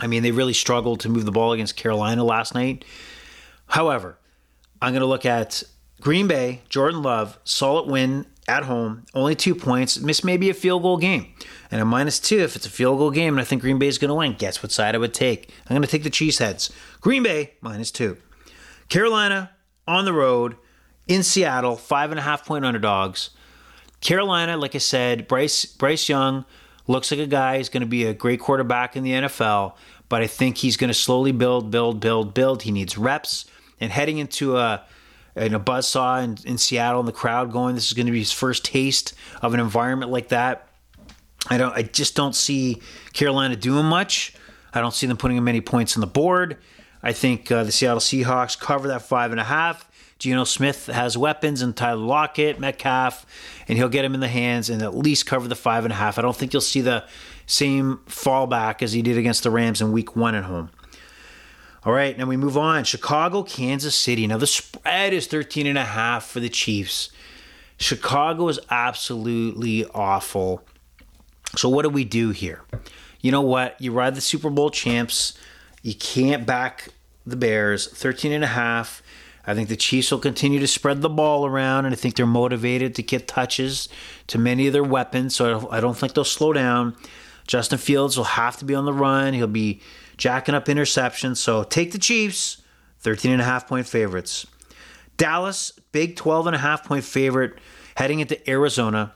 I 0.00 0.08
mean, 0.08 0.24
they 0.24 0.32
really 0.32 0.54
struggled 0.54 0.98
to 1.00 1.08
move 1.08 1.24
the 1.24 1.30
ball 1.30 1.52
against 1.52 1.76
Carolina 1.76 2.24
last 2.24 2.52
night. 2.52 2.84
However, 3.68 4.18
I'm 4.86 4.92
going 4.92 5.00
to 5.00 5.06
look 5.06 5.26
at 5.26 5.64
Green 6.00 6.28
Bay, 6.28 6.62
Jordan 6.68 7.02
Love, 7.02 7.40
solid 7.42 7.90
win 7.90 8.24
at 8.46 8.62
home, 8.62 9.04
only 9.14 9.34
two 9.34 9.56
points. 9.56 9.96
This 9.96 10.22
may 10.22 10.36
be 10.36 10.48
a 10.48 10.54
field 10.54 10.82
goal 10.82 10.96
game. 10.96 11.34
And 11.72 11.80
a 11.80 11.84
minus 11.84 12.20
two, 12.20 12.38
if 12.38 12.54
it's 12.54 12.66
a 12.66 12.70
field 12.70 12.98
goal 12.98 13.10
game 13.10 13.34
and 13.34 13.40
I 13.40 13.44
think 13.44 13.62
Green 13.62 13.80
Bay 13.80 13.88
is 13.88 13.98
going 13.98 14.10
to 14.10 14.14
win, 14.14 14.36
guess 14.38 14.62
what 14.62 14.70
side 14.70 14.94
I 14.94 14.98
would 14.98 15.12
take? 15.12 15.50
I'm 15.68 15.74
going 15.74 15.82
to 15.82 15.88
take 15.88 16.04
the 16.04 16.08
Cheeseheads. 16.08 16.70
Green 17.00 17.24
Bay, 17.24 17.54
minus 17.60 17.90
two. 17.90 18.16
Carolina, 18.88 19.50
on 19.88 20.04
the 20.04 20.12
road, 20.12 20.54
in 21.08 21.24
Seattle, 21.24 21.74
five 21.74 22.12
and 22.12 22.20
a 22.20 22.22
half 22.22 22.46
point 22.46 22.64
underdogs. 22.64 23.30
Carolina, 24.00 24.56
like 24.56 24.76
I 24.76 24.78
said, 24.78 25.26
Bryce, 25.26 25.64
Bryce 25.64 26.08
Young 26.08 26.44
looks 26.86 27.10
like 27.10 27.18
a 27.18 27.26
guy 27.26 27.56
who's 27.56 27.70
going 27.70 27.80
to 27.80 27.88
be 27.88 28.04
a 28.04 28.14
great 28.14 28.38
quarterback 28.38 28.94
in 28.94 29.02
the 29.02 29.10
NFL, 29.10 29.74
but 30.08 30.22
I 30.22 30.28
think 30.28 30.58
he's 30.58 30.76
going 30.76 30.90
to 30.90 30.94
slowly 30.94 31.32
build, 31.32 31.72
build, 31.72 31.98
build, 31.98 32.34
build. 32.34 32.62
He 32.62 32.70
needs 32.70 32.96
reps 32.96 33.46
and 33.80 33.90
heading 33.92 34.18
into 34.18 34.56
a 34.56 34.84
in 35.36 35.52
a 35.52 35.60
buzzsaw 35.60 36.24
in, 36.24 36.38
in 36.50 36.58
Seattle 36.58 37.00
and 37.00 37.08
the 37.08 37.12
crowd 37.12 37.52
going, 37.52 37.74
this 37.74 37.86
is 37.86 37.92
going 37.92 38.06
to 38.06 38.12
be 38.12 38.20
his 38.20 38.32
first 38.32 38.64
taste 38.64 39.12
of 39.42 39.52
an 39.52 39.60
environment 39.60 40.10
like 40.10 40.28
that. 40.28 40.68
I 41.48 41.58
don't. 41.58 41.72
I 41.74 41.82
just 41.82 42.16
don't 42.16 42.34
see 42.34 42.80
Carolina 43.12 43.56
doing 43.56 43.86
much. 43.86 44.34
I 44.72 44.80
don't 44.80 44.94
see 44.94 45.06
them 45.06 45.16
putting 45.16 45.42
many 45.44 45.60
points 45.60 45.96
on 45.96 46.00
the 46.00 46.06
board. 46.06 46.58
I 47.02 47.12
think 47.12 47.52
uh, 47.52 47.64
the 47.64 47.72
Seattle 47.72 48.00
Seahawks 48.00 48.58
cover 48.58 48.88
that 48.88 49.02
five 49.02 49.30
and 49.30 49.40
a 49.40 49.44
half. 49.44 49.88
Geno 50.18 50.44
Smith 50.44 50.86
has 50.86 51.16
weapons 51.16 51.60
and 51.60 51.76
Tyler 51.76 52.00
Lockett, 52.00 52.58
Metcalf, 52.58 53.26
and 53.68 53.76
he'll 53.76 53.90
get 53.90 54.04
him 54.04 54.14
in 54.14 54.20
the 54.20 54.28
hands 54.28 54.70
and 54.70 54.82
at 54.82 54.96
least 54.96 55.26
cover 55.26 55.46
the 55.46 55.54
five 55.54 55.84
and 55.84 55.92
a 55.92 55.96
half. 55.96 56.18
I 56.18 56.22
don't 56.22 56.34
think 56.34 56.52
you'll 56.52 56.62
see 56.62 56.80
the 56.80 57.04
same 57.44 58.00
fallback 58.06 58.82
as 58.82 58.92
he 58.92 59.02
did 59.02 59.18
against 59.18 59.42
the 59.42 59.50
Rams 59.50 59.82
in 59.82 59.92
week 59.92 60.16
one 60.16 60.34
at 60.34 60.44
home. 60.44 60.70
All 61.86 61.92
right, 61.92 62.18
now 62.18 62.26
we 62.26 62.36
move 62.36 62.58
on. 62.58 62.82
Chicago, 62.82 63.44
Kansas 63.44 63.94
City. 63.94 64.26
Now 64.26 64.38
the 64.38 64.46
spread 64.48 65.12
is 65.12 65.28
13 65.28 65.68
and 65.68 65.78
a 65.78 65.84
half 65.84 66.26
for 66.26 66.40
the 66.40 66.48
Chiefs. 66.48 67.10
Chicago 67.78 68.48
is 68.48 68.58
absolutely 68.70 69.84
awful. 69.94 70.64
So 71.54 71.68
what 71.68 71.82
do 71.82 71.88
we 71.88 72.04
do 72.04 72.30
here? 72.30 72.62
You 73.20 73.30
know 73.30 73.40
what? 73.40 73.80
You 73.80 73.92
ride 73.92 74.16
the 74.16 74.20
Super 74.20 74.50
Bowl 74.50 74.70
champs. 74.70 75.38
You 75.82 75.94
can't 75.94 76.44
back 76.44 76.88
the 77.24 77.36
Bears. 77.36 77.86
13 77.86 78.32
and 78.32 78.42
a 78.42 78.48
half. 78.48 79.00
I 79.46 79.54
think 79.54 79.68
the 79.68 79.76
Chiefs 79.76 80.10
will 80.10 80.18
continue 80.18 80.58
to 80.58 80.66
spread 80.66 81.02
the 81.02 81.08
ball 81.08 81.46
around, 81.46 81.84
and 81.84 81.94
I 81.94 81.96
think 81.96 82.16
they're 82.16 82.26
motivated 82.26 82.96
to 82.96 83.02
get 83.04 83.28
touches 83.28 83.88
to 84.26 84.38
many 84.38 84.66
of 84.66 84.72
their 84.72 84.82
weapons. 84.82 85.36
So 85.36 85.68
I 85.70 85.78
don't 85.78 85.96
think 85.96 86.14
they'll 86.14 86.24
slow 86.24 86.52
down. 86.52 86.96
Justin 87.46 87.78
Fields 87.78 88.16
will 88.16 88.24
have 88.24 88.56
to 88.58 88.64
be 88.64 88.74
on 88.74 88.84
the 88.84 88.92
run. 88.92 89.34
He'll 89.34 89.46
be 89.46 89.80
jacking 90.16 90.54
up 90.54 90.66
interceptions. 90.66 91.36
So 91.36 91.62
take 91.62 91.92
the 91.92 91.98
Chiefs, 91.98 92.62
13 93.00 93.32
and 93.32 93.40
a 93.40 93.44
half 93.44 93.68
point 93.68 93.86
favorites. 93.86 94.46
Dallas, 95.16 95.72
big 95.92 96.16
12 96.16 96.48
and 96.48 96.56
a 96.56 96.58
half 96.58 96.84
point 96.84 97.04
favorite 97.04 97.54
heading 97.96 98.20
into 98.20 98.50
Arizona. 98.50 99.14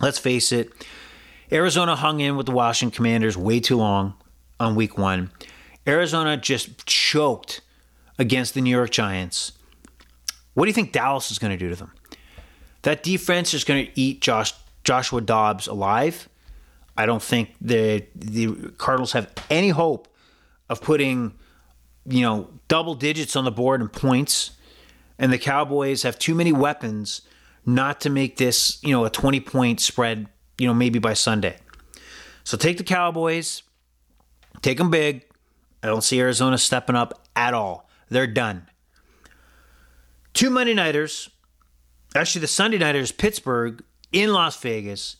Let's 0.00 0.18
face 0.18 0.52
it, 0.52 0.72
Arizona 1.52 1.94
hung 1.96 2.20
in 2.20 2.36
with 2.36 2.46
the 2.46 2.52
Washington 2.52 2.94
Commanders 2.94 3.36
way 3.36 3.60
too 3.60 3.76
long 3.76 4.14
on 4.58 4.74
week 4.74 4.98
one. 4.98 5.30
Arizona 5.86 6.36
just 6.36 6.86
choked 6.86 7.60
against 8.18 8.54
the 8.54 8.60
New 8.60 8.70
York 8.70 8.90
Giants. 8.90 9.52
What 10.54 10.64
do 10.64 10.68
you 10.68 10.74
think 10.74 10.92
Dallas 10.92 11.30
is 11.30 11.38
going 11.38 11.52
to 11.52 11.56
do 11.56 11.68
to 11.68 11.76
them? 11.76 11.92
That 12.82 13.02
defense 13.02 13.54
is 13.54 13.64
going 13.64 13.86
to 13.86 14.00
eat 14.00 14.20
Josh, 14.20 14.52
Joshua 14.84 15.20
Dobbs 15.20 15.66
alive. 15.66 16.28
I 16.96 17.06
don't 17.06 17.22
think 17.22 17.54
the 17.60 18.06
the 18.14 18.72
Cardinals 18.78 19.12
have 19.12 19.32
any 19.50 19.70
hope 19.70 20.08
of 20.68 20.80
putting, 20.80 21.34
you 22.06 22.22
know, 22.22 22.50
double 22.68 22.94
digits 22.94 23.36
on 23.36 23.44
the 23.44 23.50
board 23.50 23.80
in 23.80 23.88
points, 23.88 24.52
and 25.18 25.32
the 25.32 25.38
Cowboys 25.38 26.02
have 26.02 26.18
too 26.18 26.34
many 26.34 26.52
weapons 26.52 27.22
not 27.66 28.00
to 28.02 28.10
make 28.10 28.36
this, 28.36 28.78
you 28.82 28.90
know, 28.90 29.04
a 29.04 29.10
20 29.10 29.40
point 29.40 29.80
spread, 29.80 30.28
you 30.58 30.66
know, 30.66 30.74
maybe 30.74 30.98
by 30.98 31.14
Sunday. 31.14 31.56
So 32.44 32.56
take 32.56 32.76
the 32.76 32.84
Cowboys, 32.84 33.62
take 34.62 34.78
them 34.78 34.90
big. 34.90 35.24
I 35.82 35.86
don't 35.86 36.02
see 36.02 36.20
Arizona 36.20 36.58
stepping 36.58 36.96
up 36.96 37.26
at 37.34 37.54
all. 37.54 37.88
They're 38.08 38.26
done. 38.26 38.68
Two 40.34 40.50
Monday 40.50 40.74
Nighters, 40.74 41.30
actually 42.14 42.40
the 42.40 42.48
Sunday 42.48 42.78
Nighters, 42.78 43.12
Pittsburgh 43.12 43.82
in 44.12 44.32
Las 44.32 44.60
Vegas. 44.60 45.16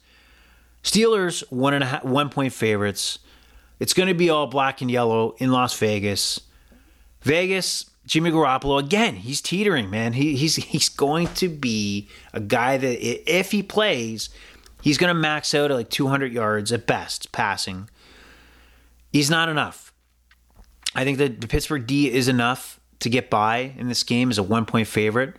Steelers 0.84 1.42
one 1.50 1.74
and 1.74 1.82
a 1.82 1.86
half, 1.86 2.04
one 2.04 2.28
point 2.28 2.52
favorites. 2.52 3.18
It's 3.80 3.94
going 3.94 4.08
to 4.08 4.14
be 4.14 4.30
all 4.30 4.46
black 4.46 4.82
and 4.82 4.90
yellow 4.90 5.34
in 5.38 5.50
Las 5.50 5.76
Vegas. 5.78 6.40
Vegas, 7.22 7.90
Jimmy 8.06 8.30
Garoppolo 8.30 8.78
again. 8.78 9.16
He's 9.16 9.40
teetering, 9.40 9.90
man. 9.90 10.12
He, 10.12 10.36
he's 10.36 10.56
he's 10.56 10.88
going 10.90 11.28
to 11.34 11.48
be 11.48 12.08
a 12.32 12.40
guy 12.40 12.76
that 12.76 13.30
if 13.30 13.50
he 13.50 13.62
plays, 13.62 14.28
he's 14.82 14.98
going 14.98 15.12
to 15.12 15.18
max 15.18 15.54
out 15.54 15.70
at 15.70 15.76
like 15.76 15.90
200 15.90 16.32
yards 16.32 16.70
at 16.70 16.86
best 16.86 17.32
passing. 17.32 17.88
He's 19.10 19.30
not 19.30 19.48
enough. 19.48 19.92
I 20.94 21.04
think 21.04 21.18
that 21.18 21.40
the 21.40 21.48
Pittsburgh 21.48 21.86
D 21.86 22.12
is 22.12 22.28
enough 22.28 22.78
to 23.00 23.08
get 23.08 23.30
by 23.30 23.74
in 23.78 23.88
this 23.88 24.02
game 24.02 24.30
as 24.30 24.38
a 24.38 24.42
one 24.42 24.66
point 24.66 24.86
favorite. 24.86 25.34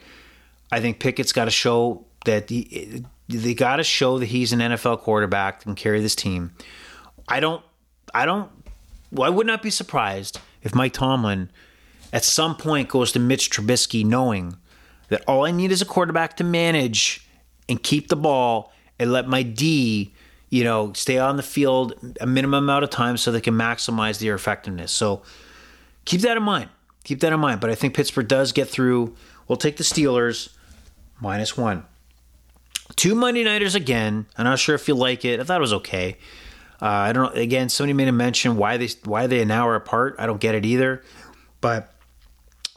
I 0.71 0.81
think 0.81 0.99
Pickett's 0.99 1.33
got 1.33 1.45
to 1.45 1.51
show 1.51 2.05
that 2.25 2.49
he, 2.49 3.05
they 3.27 3.53
got 3.53 3.77
to 3.77 3.83
show 3.83 4.19
that 4.19 4.27
he's 4.27 4.53
an 4.53 4.59
NFL 4.59 4.99
quarterback 4.99 5.65
and 5.65 5.75
carry 5.75 6.01
this 6.01 6.15
team. 6.15 6.51
I 7.27 7.39
don't, 7.39 7.63
I 8.13 8.25
don't, 8.25 8.51
well, 9.11 9.25
I 9.25 9.33
would 9.33 9.47
not 9.47 9.61
be 9.61 9.69
surprised 9.69 10.39
if 10.61 10.75
Mike 10.75 10.93
Tomlin 10.93 11.49
at 12.13 12.23
some 12.23 12.55
point 12.55 12.89
goes 12.89 13.11
to 13.13 13.19
Mitch 13.19 13.49
Trubisky 13.49 14.05
knowing 14.05 14.57
that 15.09 15.23
all 15.27 15.45
I 15.45 15.51
need 15.51 15.71
is 15.71 15.81
a 15.81 15.85
quarterback 15.85 16.37
to 16.37 16.43
manage 16.43 17.27
and 17.67 17.81
keep 17.81 18.09
the 18.09 18.15
ball 18.15 18.71
and 18.99 19.11
let 19.11 19.27
my 19.27 19.43
D, 19.43 20.13
you 20.49 20.63
know, 20.63 20.93
stay 20.93 21.17
on 21.17 21.37
the 21.37 21.43
field 21.43 21.93
a 22.21 22.25
minimum 22.25 22.63
amount 22.63 22.83
of 22.83 22.89
time 22.89 23.17
so 23.17 23.31
they 23.31 23.41
can 23.41 23.55
maximize 23.55 24.19
their 24.19 24.35
effectiveness. 24.35 24.91
So 24.91 25.23
keep 26.05 26.21
that 26.21 26.37
in 26.37 26.43
mind. 26.43 26.69
Keep 27.03 27.19
that 27.21 27.33
in 27.33 27.39
mind. 27.39 27.59
But 27.59 27.69
I 27.69 27.75
think 27.75 27.95
Pittsburgh 27.95 28.27
does 28.27 28.51
get 28.51 28.67
through. 28.67 29.15
We'll 29.47 29.57
take 29.57 29.77
the 29.77 29.83
Steelers 29.83 30.49
minus 31.19 31.57
one. 31.57 31.85
Two 32.95 33.15
Monday 33.15 33.43
Nighters 33.43 33.75
again. 33.75 34.25
I'm 34.37 34.45
not 34.45 34.59
sure 34.59 34.75
if 34.75 34.87
you 34.87 34.95
like 34.95 35.25
it. 35.25 35.39
I 35.39 35.43
thought 35.43 35.57
it 35.57 35.61
was 35.61 35.73
okay. 35.73 36.17
Uh, 36.81 36.85
I 36.85 37.13
don't 37.13 37.33
know. 37.33 37.41
Again, 37.41 37.69
somebody 37.69 37.93
made 37.93 38.07
a 38.07 38.11
mention 38.11 38.57
why 38.57 38.77
they 38.77 38.89
why 39.03 39.27
they 39.27 39.41
an 39.41 39.51
hour 39.51 39.75
apart. 39.75 40.15
I 40.19 40.25
don't 40.25 40.39
get 40.39 40.55
it 40.55 40.65
either. 40.65 41.03
But 41.61 41.93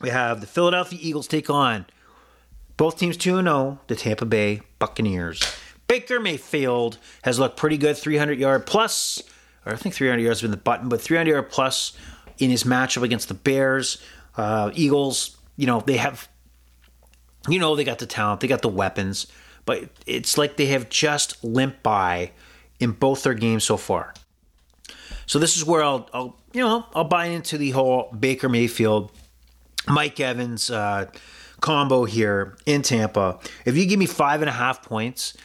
we 0.01 0.09
have 0.11 0.41
the 0.41 0.47
Philadelphia 0.47 0.99
Eagles 1.03 1.27
take 1.27 1.51
on 1.51 1.87
both 2.79 2.97
teams 2.97 3.19
2 3.19 3.43
0, 3.43 3.81
the 3.89 3.97
Tampa 3.97 4.25
Bay 4.25 4.63
Buccaneers. 4.79 5.43
Baker 5.89 6.21
Mayfield 6.21 6.99
has 7.23 7.39
looked 7.39 7.57
pretty 7.57 7.77
good, 7.77 7.97
300 7.97 8.39
yard 8.39 8.67
plus, 8.67 9.23
or 9.67 9.73
I 9.73 9.77
think 9.77 9.95
300 9.95 10.23
yards 10.23 10.41
has 10.41 10.43
been 10.43 10.53
the 10.53 10.57
button, 10.57 10.89
but 10.89 11.01
300 11.01 11.31
yard 11.31 11.51
plus 11.51 11.93
in 12.39 12.51
his 12.51 12.65
matchup 12.65 13.03
against 13.03 13.29
the 13.29 13.35
Bears. 13.35 14.01
Uh, 14.37 14.71
Eagles, 14.75 15.37
you 15.57 15.67
know, 15.67 15.81
they 15.81 15.97
have, 15.97 16.29
you 17.49 17.59
know, 17.59 17.75
they 17.75 17.85
got 17.85 17.99
the 17.99 18.07
talent, 18.07 18.41
they 18.41 18.47
got 18.47 18.63
the 18.63 18.69
weapons, 18.69 19.27
but 19.69 19.91
it's 20.07 20.39
like 20.39 20.57
they 20.57 20.67
have 20.67 20.89
just 20.89 21.45
limped 21.45 21.83
by 21.83 22.33
in 22.81 22.93
both 22.93 23.23
their 23.23 23.35
games 23.35 23.65
so 23.65 23.77
far. 23.77 24.15
So 25.27 25.39
this 25.39 25.59
is 25.59 25.65
where 25.65 25.85
I'll, 25.85 26.09
I'll 26.15 26.41
you 26.55 26.63
know, 26.63 26.87
I'll 26.95 27.05
buy 27.05 27.27
into 27.27 27.59
the 27.59 27.73
whole 27.73 28.11
Baker 28.19 28.49
Mayfield, 28.49 29.13
Mike 29.87 30.19
Evans 30.19 30.71
uh, 30.71 31.11
combo 31.61 32.07
here 32.07 32.57
in 32.65 32.81
Tampa. 32.81 33.39
If 33.67 33.77
you 33.77 33.85
give 33.85 33.99
me 33.99 34.07
five 34.07 34.41
and 34.41 34.49
a 34.49 34.55
half 34.55 34.83
points, 34.83 35.37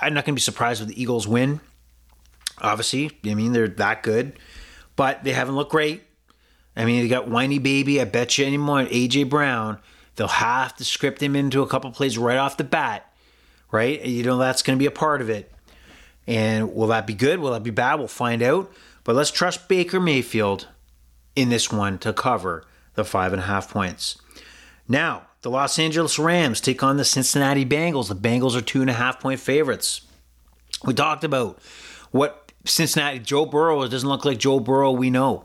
I'm 0.00 0.14
not 0.14 0.24
going 0.24 0.34
to 0.34 0.40
be 0.40 0.40
surprised 0.40 0.82
if 0.82 0.88
the 0.88 1.00
Eagles 1.00 1.28
win. 1.28 1.60
Obviously, 2.60 3.12
I 3.24 3.34
mean 3.34 3.52
they're 3.52 3.68
that 3.68 4.02
good 4.02 4.36
but 4.98 5.22
they 5.22 5.32
haven't 5.32 5.54
looked 5.54 5.70
great. 5.70 6.02
I 6.76 6.84
mean, 6.84 7.02
they 7.02 7.08
got 7.08 7.28
whiny 7.28 7.60
baby. 7.60 8.00
I 8.00 8.04
bet 8.04 8.36
you 8.36 8.44
anymore. 8.44 8.80
AJ 8.80 9.30
Brown, 9.30 9.78
they'll 10.16 10.26
have 10.26 10.74
to 10.76 10.84
script 10.84 11.22
him 11.22 11.36
into 11.36 11.62
a 11.62 11.68
couple 11.68 11.92
plays 11.92 12.18
right 12.18 12.36
off 12.36 12.56
the 12.56 12.64
bat, 12.64 13.07
right? 13.70 14.04
You 14.04 14.22
know 14.24 14.38
that's 14.38 14.62
going 14.62 14.78
to 14.78 14.82
be 14.82 14.86
a 14.86 14.90
part 14.90 15.20
of 15.20 15.30
it. 15.30 15.52
And 16.26 16.74
will 16.74 16.88
that 16.88 17.06
be 17.06 17.14
good? 17.14 17.38
Will 17.38 17.52
that 17.52 17.62
be 17.62 17.70
bad? 17.70 17.96
We'll 17.96 18.08
find 18.08 18.42
out. 18.42 18.70
But 19.04 19.16
let's 19.16 19.30
trust 19.30 19.68
Baker 19.68 19.98
Mayfield 19.98 20.68
in 21.34 21.48
this 21.48 21.72
one 21.72 21.98
to 21.98 22.12
cover 22.12 22.64
the 22.94 23.04
five 23.04 23.32
and 23.32 23.40
a 23.40 23.46
half 23.46 23.70
points. 23.70 24.18
Now, 24.86 25.28
the 25.42 25.50
Los 25.50 25.78
Angeles 25.78 26.18
Rams 26.18 26.60
take 26.60 26.82
on 26.82 26.96
the 26.96 27.04
Cincinnati 27.04 27.64
Bengals. 27.64 28.08
The 28.08 28.16
Bengals 28.16 28.56
are 28.56 28.60
two 28.60 28.80
and 28.80 28.90
a 28.90 28.94
half 28.94 29.20
point 29.20 29.40
favorites. 29.40 30.02
We 30.84 30.94
talked 30.94 31.24
about 31.24 31.58
what 32.10 32.52
Cincinnati, 32.64 33.20
Joe 33.20 33.46
Burrow 33.46 33.82
it 33.82 33.88
doesn't 33.88 34.08
look 34.08 34.24
like 34.24 34.38
Joe 34.38 34.60
Burrow 34.60 34.90
we 34.90 35.10
know. 35.10 35.44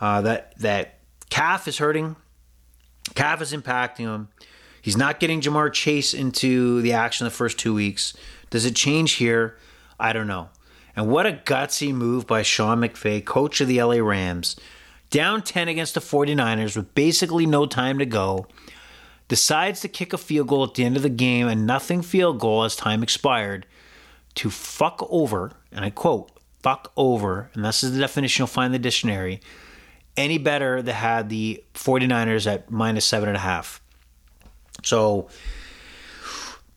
Uh, 0.00 0.22
that 0.22 0.58
that 0.58 0.98
calf 1.30 1.68
is 1.68 1.78
hurting. 1.78 2.16
Calf 3.14 3.42
is 3.42 3.52
impacting 3.52 4.12
him. 4.12 4.28
He's 4.84 4.98
not 4.98 5.18
getting 5.18 5.40
Ja'Marr 5.40 5.72
Chase 5.72 6.12
into 6.12 6.82
the 6.82 6.92
action 6.92 7.24
the 7.24 7.30
first 7.30 7.58
two 7.58 7.72
weeks. 7.72 8.12
Does 8.50 8.66
it 8.66 8.76
change 8.76 9.12
here? 9.12 9.56
I 9.98 10.12
don't 10.12 10.26
know. 10.26 10.50
And 10.94 11.08
what 11.08 11.26
a 11.26 11.32
gutsy 11.32 11.90
move 11.90 12.26
by 12.26 12.42
Sean 12.42 12.80
McVay, 12.80 13.24
coach 13.24 13.62
of 13.62 13.68
the 13.68 13.82
LA 13.82 14.06
Rams. 14.06 14.56
Down 15.08 15.40
10 15.40 15.68
against 15.68 15.94
the 15.94 16.00
49ers 16.00 16.76
with 16.76 16.94
basically 16.94 17.46
no 17.46 17.64
time 17.64 17.98
to 17.98 18.04
go. 18.04 18.46
Decides 19.26 19.80
to 19.80 19.88
kick 19.88 20.12
a 20.12 20.18
field 20.18 20.48
goal 20.48 20.64
at 20.64 20.74
the 20.74 20.84
end 20.84 20.98
of 20.98 21.02
the 21.02 21.08
game, 21.08 21.48
and 21.48 21.66
nothing 21.66 22.02
field 22.02 22.38
goal 22.38 22.62
as 22.64 22.76
time 22.76 23.02
expired 23.02 23.64
to 24.34 24.50
fuck 24.50 25.06
over, 25.08 25.52
and 25.72 25.82
I 25.82 25.88
quote, 25.88 26.30
fuck 26.62 26.92
over, 26.94 27.50
and 27.54 27.64
this 27.64 27.82
is 27.82 27.94
the 27.94 28.00
definition 28.00 28.42
you'll 28.42 28.48
find 28.48 28.66
in 28.66 28.72
the 28.72 28.86
dictionary, 28.86 29.40
any 30.14 30.36
better 30.36 30.82
that 30.82 30.92
had 30.92 31.30
the 31.30 31.64
49ers 31.72 32.46
at 32.46 32.70
minus 32.70 33.06
seven 33.06 33.30
and 33.30 33.36
a 33.38 33.40
half. 33.40 33.80
So 34.84 35.28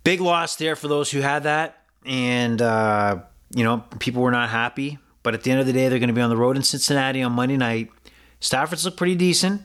big 0.04 0.22
loss 0.22 0.56
there 0.56 0.76
for 0.76 0.88
those 0.88 1.12
who 1.12 1.22
had 1.22 1.44
that. 1.44 1.84
And, 2.06 2.62
uh, 2.62 3.20
you 3.54 3.64
know, 3.64 3.84
people 4.00 4.22
were 4.22 4.32
not 4.32 4.50
happy. 4.50 4.98
But 5.24 5.34
at 5.34 5.44
the 5.44 5.52
end 5.52 5.60
of 5.60 5.66
the 5.66 5.74
day, 5.74 5.90
they're 5.90 6.00
going 6.00 6.08
to 6.08 6.14
be 6.14 6.22
on 6.22 6.30
the 6.30 6.38
road 6.38 6.56
in 6.56 6.64
Cincinnati 6.64 7.22
on 7.22 7.34
Monday 7.34 7.58
night. 7.58 7.92
Stafford's 8.40 8.86
look 8.86 8.96
pretty 8.96 9.16
decent. 9.16 9.62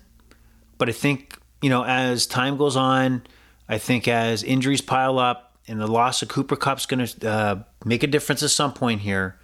But 0.77 0.89
I 0.89 0.93
think, 0.93 1.39
you 1.61 1.71
know, 1.71 1.85
as 1.85 2.27
time 2.27 2.57
goes 2.57 2.77
on, 2.77 3.23
I 3.69 3.79
think 3.79 4.09
as 4.09 4.43
injuries 4.43 4.81
pile 4.81 5.19
up, 5.19 5.57
and 5.69 5.81
the 5.81 5.87
loss 5.87 6.23
of 6.23 6.29
Cooper 6.29 6.57
Kupp's 6.57 6.87
going 6.87 7.07
to 7.07 7.31
uh, 7.31 7.63
make 7.85 8.03
a 8.03 8.09
difference 8.09 8.43
at 8.43 8.51
some 8.51 8.73
point 8.73 9.03
here. 9.03 9.39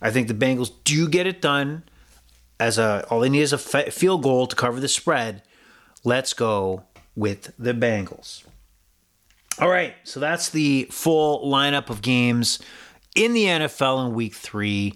I 0.00 0.10
think 0.10 0.28
the 0.28 0.34
Bengals 0.34 0.70
do 0.84 1.06
get 1.08 1.26
it 1.26 1.42
done. 1.42 1.84
As 2.58 2.78
a 2.78 3.06
all 3.10 3.20
they 3.20 3.28
need 3.28 3.42
is 3.42 3.52
a 3.52 3.58
field 3.58 4.22
goal 4.22 4.46
to 4.46 4.56
cover 4.56 4.80
the 4.80 4.88
spread. 4.88 5.42
Let's 6.04 6.32
go 6.32 6.84
with 7.14 7.52
the 7.58 7.72
Bengals. 7.72 8.44
All 9.58 9.68
right, 9.68 9.94
so 10.04 10.18
that's 10.18 10.50
the 10.50 10.88
full 10.90 11.46
lineup 11.46 11.90
of 11.90 12.00
games 12.00 12.58
in 13.14 13.34
the 13.34 13.44
NFL 13.44 14.06
in 14.06 14.14
Week 14.14 14.34
Three. 14.34 14.94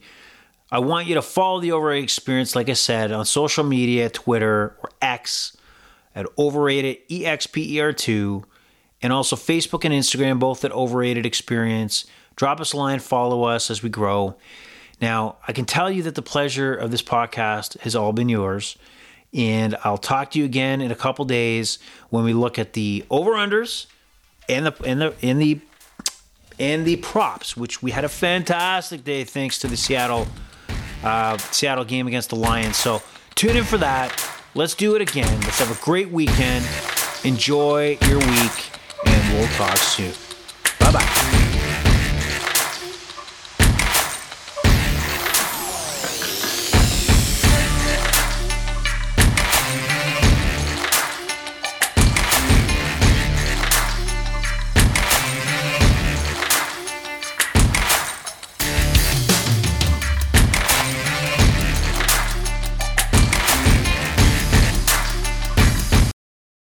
I 0.70 0.78
want 0.80 1.06
you 1.06 1.14
to 1.14 1.22
follow 1.22 1.60
the 1.60 1.72
Overrated 1.72 2.04
Experience, 2.04 2.56
like 2.56 2.68
I 2.68 2.72
said, 2.72 3.12
on 3.12 3.24
social 3.24 3.64
media, 3.64 4.10
Twitter 4.10 4.76
or 4.82 4.90
X 5.00 5.56
at 6.14 6.26
Overrated 6.38 7.06
EXPER2 7.08 8.44
and 9.02 9.12
also 9.12 9.36
Facebook 9.36 9.84
and 9.84 9.94
Instagram, 9.94 10.40
both 10.40 10.64
at 10.64 10.72
Overrated 10.72 11.26
Experience. 11.26 12.06
Drop 12.34 12.60
us 12.60 12.72
a 12.72 12.76
line, 12.76 12.98
follow 12.98 13.44
us 13.44 13.70
as 13.70 13.82
we 13.82 13.90
grow. 13.90 14.36
Now, 15.00 15.36
I 15.46 15.52
can 15.52 15.66
tell 15.66 15.90
you 15.90 16.02
that 16.04 16.14
the 16.14 16.22
pleasure 16.22 16.74
of 16.74 16.90
this 16.90 17.02
podcast 17.02 17.78
has 17.80 17.94
all 17.94 18.12
been 18.12 18.28
yours. 18.28 18.78
And 19.36 19.76
I'll 19.84 19.98
talk 19.98 20.30
to 20.30 20.38
you 20.38 20.46
again 20.46 20.80
in 20.80 20.90
a 20.90 20.94
couple 20.94 21.24
days 21.26 21.78
when 22.08 22.24
we 22.24 22.32
look 22.32 22.58
at 22.58 22.72
the 22.72 23.04
over-unders 23.10 23.86
and 24.48 24.66
the 24.66 24.74
and 24.84 25.00
the 25.00 25.14
in 25.20 25.38
the 25.38 25.60
and 26.58 26.86
the 26.86 26.96
props, 26.96 27.56
which 27.56 27.82
we 27.82 27.90
had 27.90 28.04
a 28.04 28.08
fantastic 28.08 29.04
day 29.04 29.24
thanks 29.24 29.58
to 29.58 29.68
the 29.68 29.76
Seattle 29.76 30.26
uh, 31.04 31.36
Seattle 31.36 31.84
game 31.84 32.06
against 32.06 32.30
the 32.30 32.36
Lions. 32.36 32.76
So 32.76 33.02
tune 33.34 33.56
in 33.56 33.64
for 33.64 33.76
that. 33.78 34.26
Let's 34.54 34.74
do 34.74 34.96
it 34.96 35.02
again. 35.02 35.40
Let's 35.42 35.58
have 35.58 35.70
a 35.70 35.84
great 35.84 36.10
weekend. 36.10 36.66
Enjoy 37.24 37.98
your 38.08 38.18
week, 38.18 38.70
and 39.04 39.34
we'll 39.34 39.48
talk 39.48 39.76
soon. 39.76 40.12
Bye 40.80 40.92
bye. 40.92 41.25